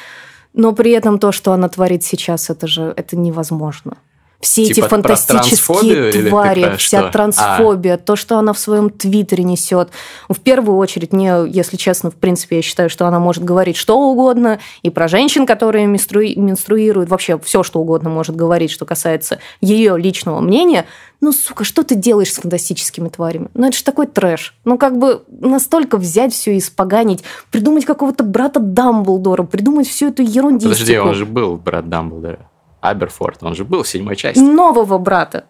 [0.53, 3.97] Но при этом то, что она творит сейчас, это же это невозможно
[4.39, 7.11] все типа эти фантастические твари, вся что?
[7.11, 7.97] трансфобия, а.
[7.97, 9.89] то, что она в своем твиттере несет.
[10.29, 13.99] В первую очередь, мне, если честно, в принципе, я считаю, что она может говорить что
[13.99, 16.35] угодно, и про женщин, которые менструи...
[16.35, 20.85] менструируют, вообще все, что угодно может говорить, что касается ее личного мнения.
[21.19, 23.49] Ну, сука, что ты делаешь с фантастическими тварями?
[23.53, 24.55] Ну, это же такой трэш.
[24.63, 30.21] Ну, как бы настолько взять все и испоганить, придумать какого-то брата Дамблдора, придумать всю эту
[30.21, 30.75] ерундистику.
[30.75, 32.48] Подожди, он же был брат Дамблдора.
[32.81, 34.39] Аберфорд, он же был в седьмой части.
[34.39, 35.45] Нового брата.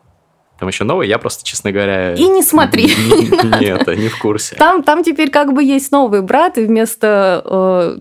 [0.60, 2.16] Там еще новый, я просто, честно говоря...
[2.16, 2.84] И не смотри.
[3.62, 4.56] Нет, не в курсе.
[4.56, 7.98] Там, там теперь как бы есть новый брат, и вместо э,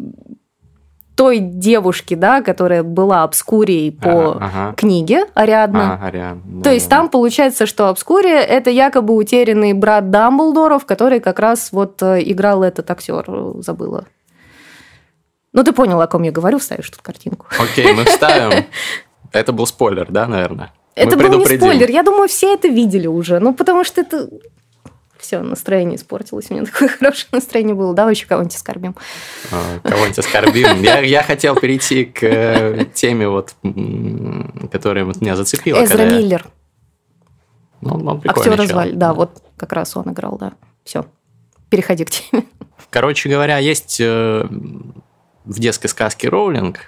[1.14, 4.74] той девушки, да, которая была обскурией по ага, ага.
[4.76, 6.00] книге Ариадна.
[6.00, 6.62] А, Ариадна.
[6.62, 12.02] То есть там получается, что обскурия– это якобы утерянный брат Дамблдоров, который как раз вот
[12.02, 13.24] э, играл этот актер,
[13.60, 14.06] забыла.
[15.52, 17.46] Ну, ты понял, о ком я говорю, вставишь тут картинку.
[17.58, 18.64] Окей, мы вставим.
[19.32, 20.72] Это был спойлер, да, наверное?
[20.94, 21.90] Это Мы был не спойлер.
[21.90, 23.38] Я думаю, все это видели уже.
[23.38, 24.28] Ну, потому что это...
[25.18, 26.46] Все, настроение испортилось.
[26.50, 27.94] У меня такое хорошее настроение было.
[27.94, 28.94] Давай еще кого-нибудь оскорбим.
[29.50, 30.82] А, кого-нибудь оскорбим.
[30.82, 33.54] Я, я хотел перейти к э, теме, вот,
[34.70, 35.84] которая вот меня зацепила.
[35.84, 36.18] Эзра когда...
[36.18, 36.46] Миллер.
[37.80, 38.92] Ну, он Актера звали.
[38.92, 40.52] Да, вот как раз он играл, да.
[40.84, 41.04] Все.
[41.68, 42.44] Переходи к теме.
[42.90, 44.46] Короче говоря, есть э,
[45.44, 46.80] в детской сказке Роулинг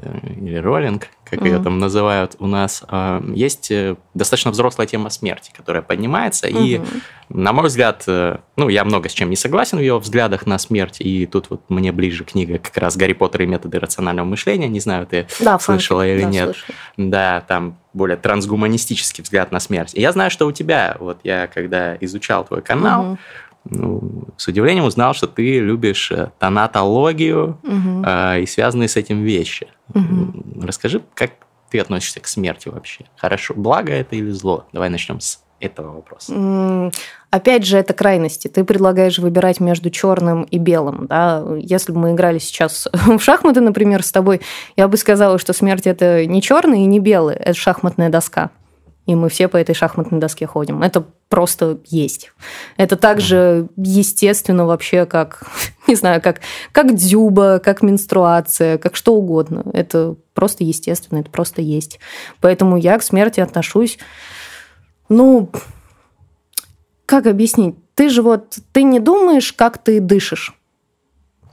[0.00, 1.46] или роллинг, как mm-hmm.
[1.46, 6.48] ее там называют у нас, э, есть э, достаточно взрослая тема смерти, которая поднимается.
[6.48, 6.66] Mm-hmm.
[6.66, 6.80] И,
[7.28, 10.96] на мой взгляд, ну, я много с чем не согласен в ее взглядах на смерть.
[11.00, 14.68] И тут вот мне ближе книга как раз «Гарри Поттер и методы рационального мышления».
[14.68, 16.44] Не знаю, ты да, слышала или да, нет.
[16.44, 16.76] Слышала.
[16.96, 19.92] Да, там более трансгуманистический взгляд на смерть.
[19.94, 24.48] И я знаю, что у тебя, вот я когда изучал твой канал, mm-hmm ну, с
[24.48, 28.04] удивлением узнал, что ты любишь э, тонатологию угу.
[28.04, 29.68] э, и связанные с этим вещи.
[29.94, 30.62] Угу.
[30.62, 31.32] Расскажи, как
[31.70, 33.04] ты относишься к смерти вообще?
[33.16, 34.66] Хорошо, благо это или зло?
[34.72, 36.90] Давай начнем с этого вопроса.
[37.30, 38.48] Опять же, это крайности.
[38.48, 41.06] Ты предлагаешь выбирать между черным и белым.
[41.06, 41.44] Да?
[41.58, 44.40] Если бы мы играли сейчас в шахматы, например, с тобой,
[44.76, 48.50] я бы сказала, что смерть это не черный и не белый, это шахматная доска
[49.08, 50.82] и мы все по этой шахматной доске ходим.
[50.82, 52.32] Это просто есть.
[52.76, 55.42] Это также естественно вообще, как,
[55.86, 56.40] не знаю, как,
[56.72, 59.64] как дзюба, как менструация, как что угодно.
[59.72, 62.00] Это просто естественно, это просто есть.
[62.40, 63.98] Поэтому я к смерти отношусь,
[65.08, 65.50] ну,
[67.06, 67.76] как объяснить?
[67.94, 70.57] Ты же вот, ты не думаешь, как ты дышишь.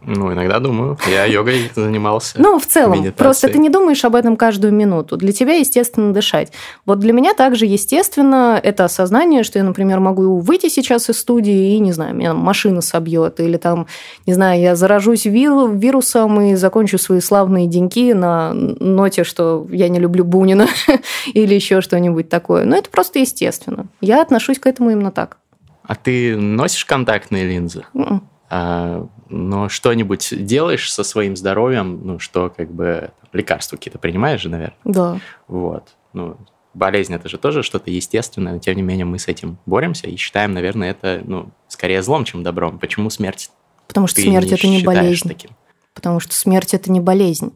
[0.06, 0.97] Ну, иногда думаю.
[1.10, 2.39] Я йогой занимался.
[2.39, 3.12] Ну, в целом.
[3.14, 5.18] Просто ты не думаешь об этом каждую минуту.
[5.18, 6.51] Для тебя, естественно, дышать.
[6.86, 11.74] Вот для меня также, естественно, это осознание, что я, например, могу выйти сейчас из студии
[11.76, 13.88] и, не знаю, меня машина собьет, или там,
[14.26, 19.99] не знаю, я заражусь вирусом и закончу свои славные деньки на ноте, что я не
[19.99, 20.68] люблю Бунина
[21.34, 22.66] или еще что-нибудь такое.
[22.66, 23.88] Но это просто естественно.
[24.01, 25.38] Я отношусь к этому именно так.
[25.84, 27.86] А ты носишь контактные линзы?
[27.93, 28.06] Mm-mm.
[28.08, 28.30] М-м.
[28.50, 34.50] А, но что-нибудь делаешь со своим здоровьем, ну, что как бы лекарства какие-то принимаешь же,
[34.50, 34.78] наверное?
[34.84, 35.20] Да.
[35.48, 35.96] Вот.
[36.14, 36.38] Ну,
[36.74, 40.16] болезнь это же тоже что-то естественное, но тем не менее мы с этим боремся и
[40.16, 42.78] считаем, наверное, это ну, скорее злом, чем добром.
[42.78, 43.50] Почему смерть?
[43.88, 45.28] Потому что смерть не это не болезнь.
[45.28, 45.52] Таким?
[45.93, 47.54] Потому что смерть это не болезнь.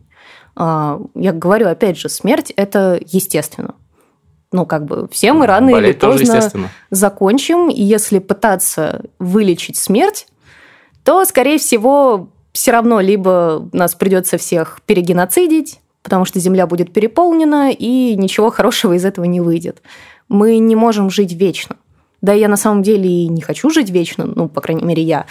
[0.55, 3.75] А, я говорю, опять же, смерть это естественно.
[4.51, 10.27] Ну, как бы все мы рано Болеть или поздно закончим, и если пытаться вылечить смерть,
[11.09, 17.71] то, скорее всего, все равно либо нас придется всех перегеноцидить, потому что Земля будет переполнена,
[17.71, 19.81] и ничего хорошего из этого не выйдет.
[20.27, 21.77] Мы не можем жить вечно.
[22.21, 25.25] Да, я на самом деле и не хочу жить вечно, ну, по крайней мере, я.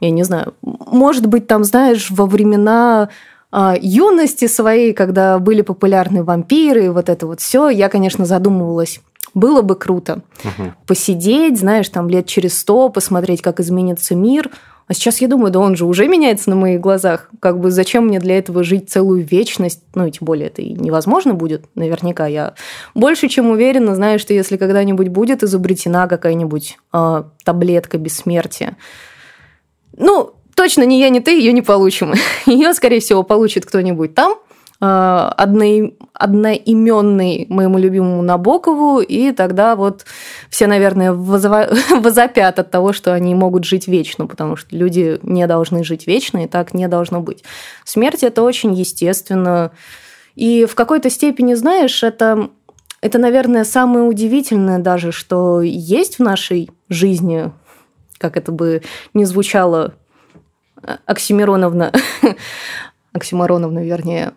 [0.00, 0.54] Я не знаю.
[0.62, 3.10] Может быть, там, знаешь, во времена
[3.52, 9.02] а, юности своей, когда были популярны вампиры и вот это вот все, я, конечно, задумывалась,
[9.34, 10.72] было бы круто угу.
[10.86, 14.50] посидеть, знаешь, там лет через сто, посмотреть, как изменится мир,
[14.88, 17.30] а сейчас я думаю, да он же уже меняется на моих глазах.
[17.40, 19.82] Как бы зачем мне для этого жить целую вечность?
[19.94, 22.26] Ну, и тем более это и невозможно будет, наверняка.
[22.26, 22.54] Я
[22.94, 28.78] больше чем уверена, знаю, что если когда-нибудь будет изобретена какая-нибудь э, таблетка бессмертия,
[29.94, 32.14] ну, точно ни я, ни ты ее не получим.
[32.46, 34.38] Ее, скорее всего, получит кто-нибудь там,
[34.80, 40.04] одно, одноименный моему любимому Набокову, и тогда вот
[40.50, 45.82] все, наверное, возопят от того, что они могут жить вечно, потому что люди не должны
[45.82, 47.42] жить вечно, и так не должно быть.
[47.84, 49.72] Смерть– это очень естественно.
[50.36, 52.50] И в какой-то степени, знаешь, это,
[53.00, 57.50] это, наверное, самое удивительное даже, что есть в нашей жизни,
[58.18, 58.82] как это бы
[59.14, 59.94] не звучало,
[60.84, 61.92] э, Оксимироновна,
[63.12, 64.32] Оксимироновна, вернее,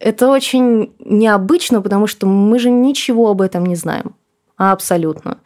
[0.00, 4.14] это очень необычно, потому что мы же ничего об этом не знаем.
[4.56, 5.38] Абсолютно.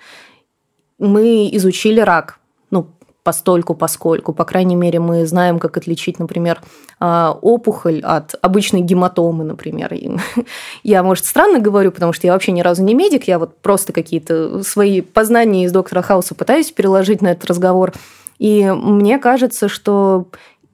[0.99, 2.39] Мы изучили рак.
[2.71, 2.87] Ну,
[3.23, 4.33] постольку, поскольку.
[4.33, 6.61] По крайней мере, мы знаем, как отличить, например,
[6.99, 9.95] а, опухоль от обычной гематомы, например.
[10.83, 13.93] Я, может, странно говорю, потому что я вообще ни разу не медик, я вот просто
[13.93, 17.93] какие-то свои познания из доктора Хауса пытаюсь переложить на этот разговор.
[18.39, 20.27] И мне кажется, что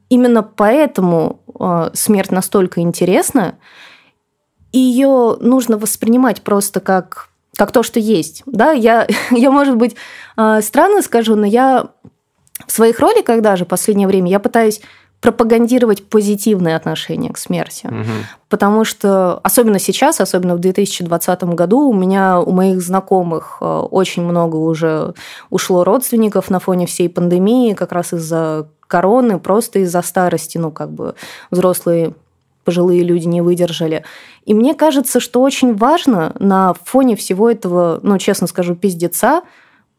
[0.09, 3.56] именно поэтому э, смерть настолько интересна,
[4.72, 8.42] и ее нужно воспринимать просто как, как то, что есть.
[8.46, 9.96] Да, я, я, может быть,
[10.36, 11.88] э, странно скажу, но я
[12.66, 14.80] в своих роликах даже в последнее время я пытаюсь
[15.20, 17.86] пропагандировать позитивное отношение к смерти.
[17.86, 18.12] Угу.
[18.48, 24.22] Потому что, особенно сейчас, особенно в 2020 году, у меня, у моих знакомых э, очень
[24.22, 25.14] много уже
[25.50, 30.91] ушло родственников на фоне всей пандемии, как раз из-за короны, просто из-за старости, ну, как
[30.91, 31.14] бы
[31.51, 32.14] взрослые
[32.64, 34.05] пожилые люди не выдержали.
[34.45, 39.43] И мне кажется, что очень важно на фоне всего этого, ну, честно скажу, пиздеца,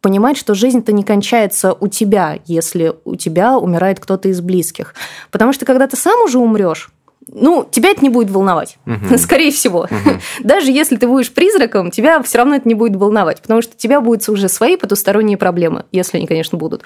[0.01, 4.93] понимать, что жизнь-то не кончается у тебя, если у тебя умирает кто-то из близких.
[5.31, 6.91] Потому что когда ты сам уже умрешь,
[7.27, 9.17] ну, тебя это не будет волновать, угу.
[9.17, 9.81] скорее всего.
[9.81, 10.19] Угу.
[10.43, 13.77] Даже если ты будешь призраком, тебя все равно это не будет волновать, потому что у
[13.77, 16.83] тебя будут уже свои потусторонние проблемы, если они, конечно, будут.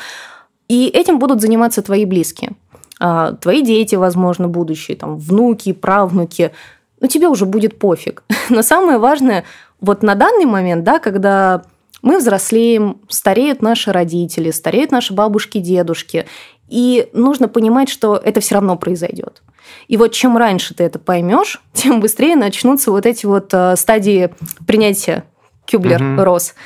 [0.67, 2.53] И этим будут заниматься твои близкие.
[2.99, 6.51] А, твои дети, возможно, будущие, там, внуки, правнуки.
[6.99, 8.23] Но тебе уже будет пофиг.
[8.49, 9.43] Но самое важное,
[9.81, 11.63] вот на данный момент, да, когда
[12.01, 16.25] мы взрослеем, стареют наши родители, стареют наши бабушки, дедушки.
[16.69, 19.41] И нужно понимать, что это все равно произойдет.
[19.87, 24.33] И вот чем раньше ты это поймешь, тем быстрее начнутся вот эти вот э, стадии
[24.65, 25.23] принятия
[25.65, 26.51] Кюблер-Росс.
[26.51, 26.59] Угу.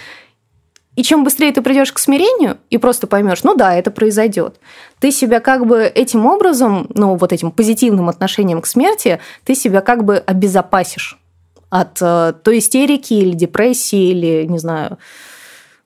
[0.98, 4.60] И чем быстрее ты придешь к смирению и просто поймешь, ну да, это произойдет,
[5.00, 9.82] ты себя как бы этим образом, ну вот этим позитивным отношением к смерти, ты себя
[9.82, 11.20] как бы обезопасишь
[11.70, 14.98] от э, той истерики или депрессии или, не знаю,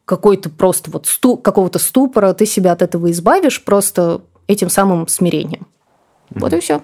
[0.05, 5.67] какой-то просто вот сту, какого-то ступора, ты себя от этого избавишь просто этим самым смирением.
[6.29, 6.39] Mm-hmm.
[6.39, 6.81] Вот и все.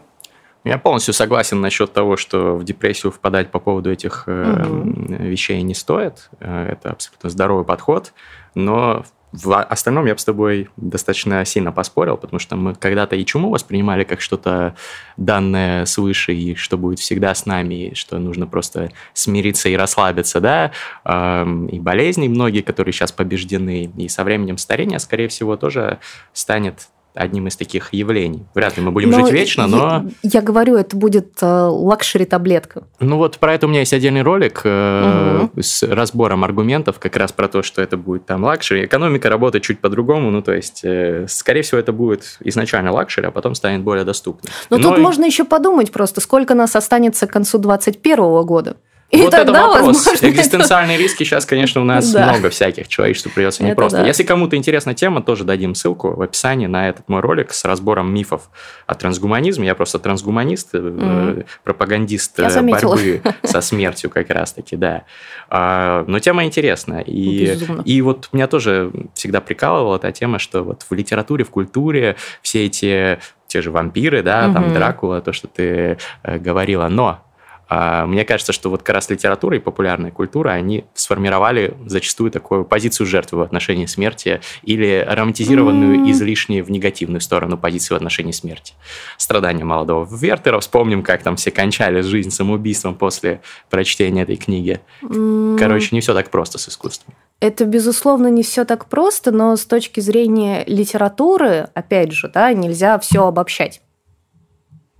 [0.67, 4.93] Я полностью согласен насчет того, что в депрессию впадать по поводу этих угу.
[5.19, 6.29] вещей не стоит.
[6.39, 8.13] Э, это абсолютно здоровый подход.
[8.55, 13.25] Но в остальном я бы с тобой достаточно сильно поспорил, потому что мы когда-то и
[13.25, 14.75] чуму воспринимали как что-то
[15.17, 20.39] данное свыше, и что будет всегда с нами, и что нужно просто смириться и расслабиться,
[20.39, 20.71] да,
[21.05, 25.99] и болезни многие, которые сейчас побеждены, и со временем старения, скорее всего, тоже
[26.31, 26.87] станет
[27.17, 28.45] одним из таких явлений.
[28.53, 30.05] Вряд ли мы будем но жить вечно, но...
[30.23, 32.83] Я, я говорю, это будет э, luxury-таблетка.
[32.99, 35.61] Ну вот про это у меня есть отдельный ролик э, угу.
[35.61, 38.85] с разбором аргументов как раз про то, что это будет там luxury.
[38.85, 43.31] Экономика работает чуть по-другому, ну то есть, э, скорее всего, это будет изначально luxury, а
[43.31, 44.51] потом станет более доступным.
[44.69, 45.01] Но, но тут и...
[45.01, 48.77] можно еще подумать просто, сколько нас останется к концу 2021 года.
[49.09, 50.05] И вот это вопрос.
[50.05, 51.03] Возможно, Экзистенциальные это...
[51.03, 52.31] риски сейчас, конечно, у нас да.
[52.31, 52.89] много всяких.
[52.89, 53.99] Человечеству придется непросто.
[53.99, 54.05] Да.
[54.05, 58.13] Если кому-то интересна тема, тоже дадим ссылку в описании на этот мой ролик с разбором
[58.13, 58.49] мифов
[58.85, 59.65] о трансгуманизме.
[59.65, 61.45] Я просто трансгуманист, mm-hmm.
[61.63, 65.03] пропагандист э, борьбы со смертью как раз-таки, да.
[65.49, 67.01] А, но тема интересная.
[67.01, 72.17] И, и вот меня тоже всегда прикалывала эта тема, что вот в литературе, в культуре
[72.41, 74.53] все эти те же вампиры, да, mm-hmm.
[74.53, 77.23] там Дракула, то, что ты э, говорила, но
[77.69, 83.07] мне кажется, что вот как раз литература и популярная культура, они сформировали зачастую такую позицию
[83.07, 86.11] жертвы в отношении смерти или романтизированную mm.
[86.11, 88.73] излишне в негативную сторону позицию в отношении смерти.
[89.17, 90.59] Страдания молодого Вертера.
[90.59, 94.79] Вспомним, как там все кончали жизнь самоубийством после прочтения этой книги.
[95.01, 95.57] Mm.
[95.57, 97.15] Короче, не все так просто с искусством.
[97.39, 102.97] Это, безусловно, не все так просто, но с точки зрения литературы, опять же, да, нельзя
[102.97, 103.81] все обобщать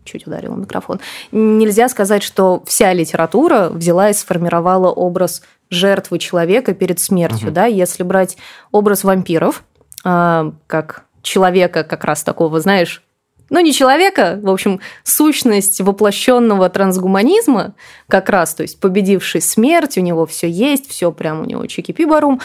[0.08, 1.00] чуть ударила микрофон.
[1.32, 7.48] Нельзя сказать, что вся литература взяла и сформировала образ жертвы человека перед смертью.
[7.48, 7.56] Угу.
[7.56, 7.66] Да?
[7.66, 8.38] Если брать
[8.72, 9.64] образ вампиров,
[10.04, 13.04] э, как человека как раз такого, знаешь,
[13.50, 17.76] ну, не человека, в общем, сущность воплощенного трансгуманизма,
[18.10, 22.42] как раз, то есть победивший смерть, у него все есть, все прям у него чики-пи-барум.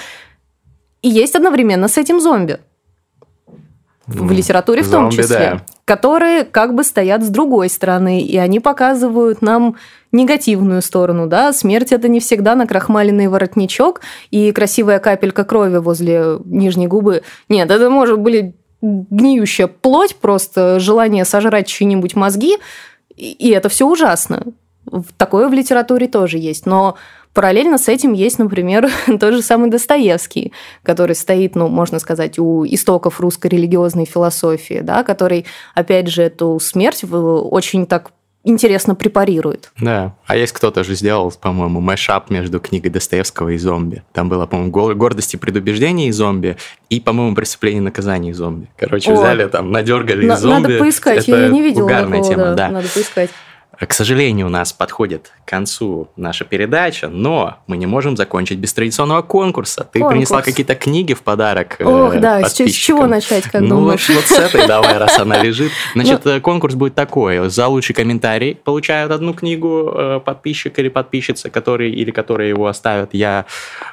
[1.03, 2.61] И есть одновременно с этим зомби.
[4.07, 5.39] В литературе в том числе.
[5.39, 9.77] Да которые как бы стоят с другой стороны, и они показывают нам
[10.13, 14.01] негативную сторону, да, смерть это не всегда накрахмаленный воротничок
[14.31, 17.23] и красивая капелька крови возле нижней губы.
[17.49, 22.59] Нет, это может быть гниющая плоть, просто желание сожрать чьи-нибудь мозги,
[23.17, 24.45] и это все ужасно.
[25.17, 26.97] Такое в литературе тоже есть, но
[27.35, 28.89] Параллельно с этим есть, например,
[29.21, 30.53] тот же самый Достоевский,
[30.83, 36.59] который стоит, ну, можно сказать, у истоков русской религиозной философии, да, который, опять же, эту
[36.61, 38.13] смерть очень так
[38.45, 39.71] интересно препарирует.
[39.81, 44.03] Да, а есть кто-то же сделал, по-моему, мэшап между книгой Достоевского и зомби.
[44.13, 46.57] Там было, по-моему, гордость и предубеждение и зомби,
[46.91, 48.69] и, по-моему, преступление и наказание и зомби.
[48.77, 50.73] Короче, О, взяли там, надергали на- зомби.
[50.73, 52.69] Надо поискать, Это я не видела угарная такого, тема, да, да.
[52.71, 53.31] Надо поискать.
[53.87, 58.73] К сожалению, у нас подходит к концу наша передача, но мы не можем закончить без
[58.73, 59.81] традиционного конкурса.
[59.93, 60.13] Ты Конкурс.
[60.13, 64.09] принесла какие-то книги в подарок э, Ох, да, с чего начать, как ну, думаешь?
[64.09, 65.73] Вот, вот с этой давай, раз она лежит.
[65.95, 67.49] Значит, ну, конкурс будет такой.
[67.51, 73.11] За лучший комментарий получают одну книгу э, подписчик или подписчица, который или которые его оставят.
[73.13, 73.47] Я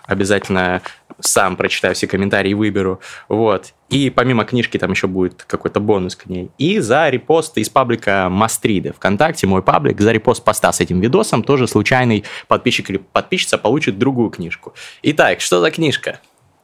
[0.06, 0.82] обязательно
[1.20, 3.00] сам прочитаю все комментарии и выберу.
[3.28, 3.74] Вот.
[3.90, 6.52] И помимо книжки там еще будет какой-то бонус к ней.
[6.58, 11.44] И за репост из паблика Мастриды ВКонтакте, мой паблик, за репост поста с этим видосом
[11.44, 14.74] тоже случайный подписчик или подписчица получит другую книжку.
[15.02, 16.20] Итак, что за книжка?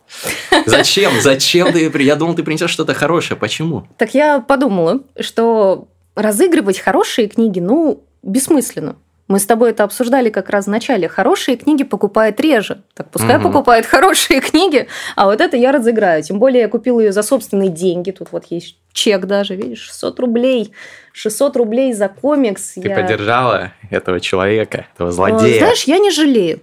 [0.65, 1.11] Зачем?
[1.21, 1.91] Зачем ты?
[2.03, 3.39] Я думал, ты принесешь что-то хорошее.
[3.39, 3.87] Почему?
[3.97, 8.97] Так я подумала, что разыгрывать хорошие книги, ну, бессмысленно.
[9.28, 11.07] Мы с тобой это обсуждали как раз в начале.
[11.07, 12.84] Хорошие книги покупает реже.
[12.93, 13.45] Так пускай угу.
[13.45, 16.21] покупает хорошие книги, а вот это я разыграю.
[16.21, 18.11] Тем более я купила ее за собственные деньги.
[18.11, 20.73] Тут вот есть чек даже, видишь, 600 рублей.
[21.13, 22.73] 600 рублей за комикс.
[22.73, 22.95] Ты я...
[22.95, 25.59] поддержала этого человека, этого злодея.
[25.59, 26.61] Знаешь, я не жалею.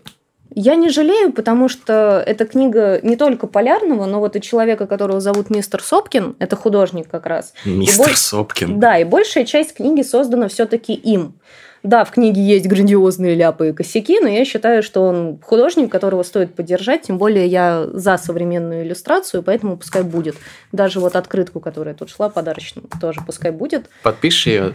[0.55, 5.21] Я не жалею, потому что эта книга не только полярного, но вот и человека, которого
[5.21, 7.55] зовут мистер Сопкин, это художник как раз.
[7.65, 8.19] Мистер больш...
[8.19, 8.79] Сопкин.
[8.79, 11.35] Да, и большая часть книги создана все-таки им.
[11.83, 16.23] Да, в книге есть грандиозные ляпы и косяки, но я считаю, что он художник, которого
[16.23, 20.37] стоит поддержать, тем более я за современную иллюстрацию, поэтому пускай будет.
[20.71, 23.91] Даже вот открытку, которая тут шла, подарочную, тоже пускай будет.
[24.05, 24.75] Подпиши ее.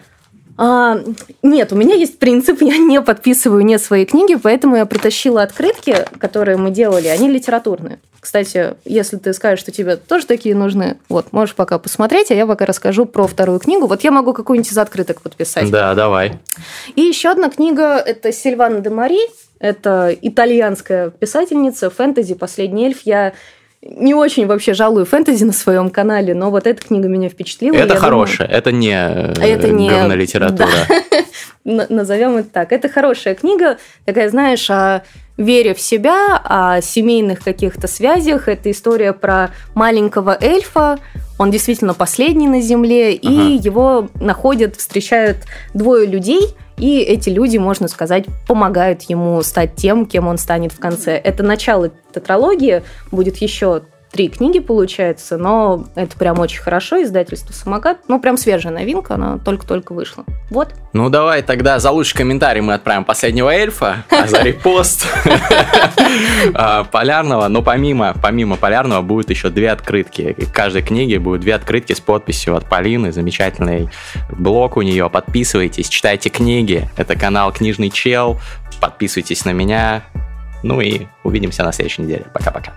[0.58, 0.99] А,
[1.43, 6.05] нет, у меня есть принцип, я не подписываю не свои книги, поэтому я притащила открытки,
[6.20, 7.99] которые мы делали, они литературные.
[8.20, 12.45] Кстати, если ты скажешь, что тебе тоже такие нужны, вот, можешь пока посмотреть, а я
[12.45, 13.88] пока расскажу про вторую книгу.
[13.88, 15.70] Вот я могу какую-нибудь из открыток подписать.
[15.70, 16.34] Да, давай.
[16.95, 19.20] И еще одна книга– это Сильвана де Мари.
[19.59, 23.01] Это итальянская писательница, фэнтези «Последний эльф».
[23.05, 23.34] Я
[23.82, 27.76] не очень вообще жалую фэнтези на своем канале, но вот эта книга меня впечатлила.
[27.76, 28.59] Это хорошая, думаю...
[28.59, 30.68] это не это не говнолитература.
[31.63, 31.86] Да.
[31.89, 32.72] Назовем это так.
[32.72, 35.03] Это хорошая книга, такая, знаешь, о
[35.38, 38.48] вере в себя, о семейных каких-то связях.
[38.48, 41.00] Это история про маленького эльфа.
[41.38, 43.32] Он действительно последний на Земле, ага.
[43.32, 45.38] и его находят, встречают
[45.74, 50.80] двое людей, и эти люди, можно сказать, помогают ему стать тем, кем он станет в
[50.80, 51.14] конце.
[51.14, 57.97] Это начало тетралогии, будет еще три книги получается, но это прям очень хорошо, издательство «Самокат».
[58.08, 60.26] Ну, прям свежая новинка, она только-только вышла.
[60.49, 60.74] Вот.
[60.93, 65.05] Ну, давай тогда за лучший комментарий мы отправим последнего эльфа, а за репост
[66.53, 67.48] а, полярного.
[67.48, 70.36] Но помимо, помимо полярного будет еще две открытки.
[70.38, 73.11] В каждой книге будет две открытки с подписью от Полины.
[73.11, 73.90] Замечательный
[74.30, 75.10] блог у нее.
[75.10, 76.90] Подписывайтесь, читайте книги.
[76.98, 78.40] Это канал «Книжный чел».
[78.80, 80.03] Подписывайтесь на меня.
[80.64, 82.26] Ну и увидимся на следующей неделе.
[82.34, 82.73] Пока-пока.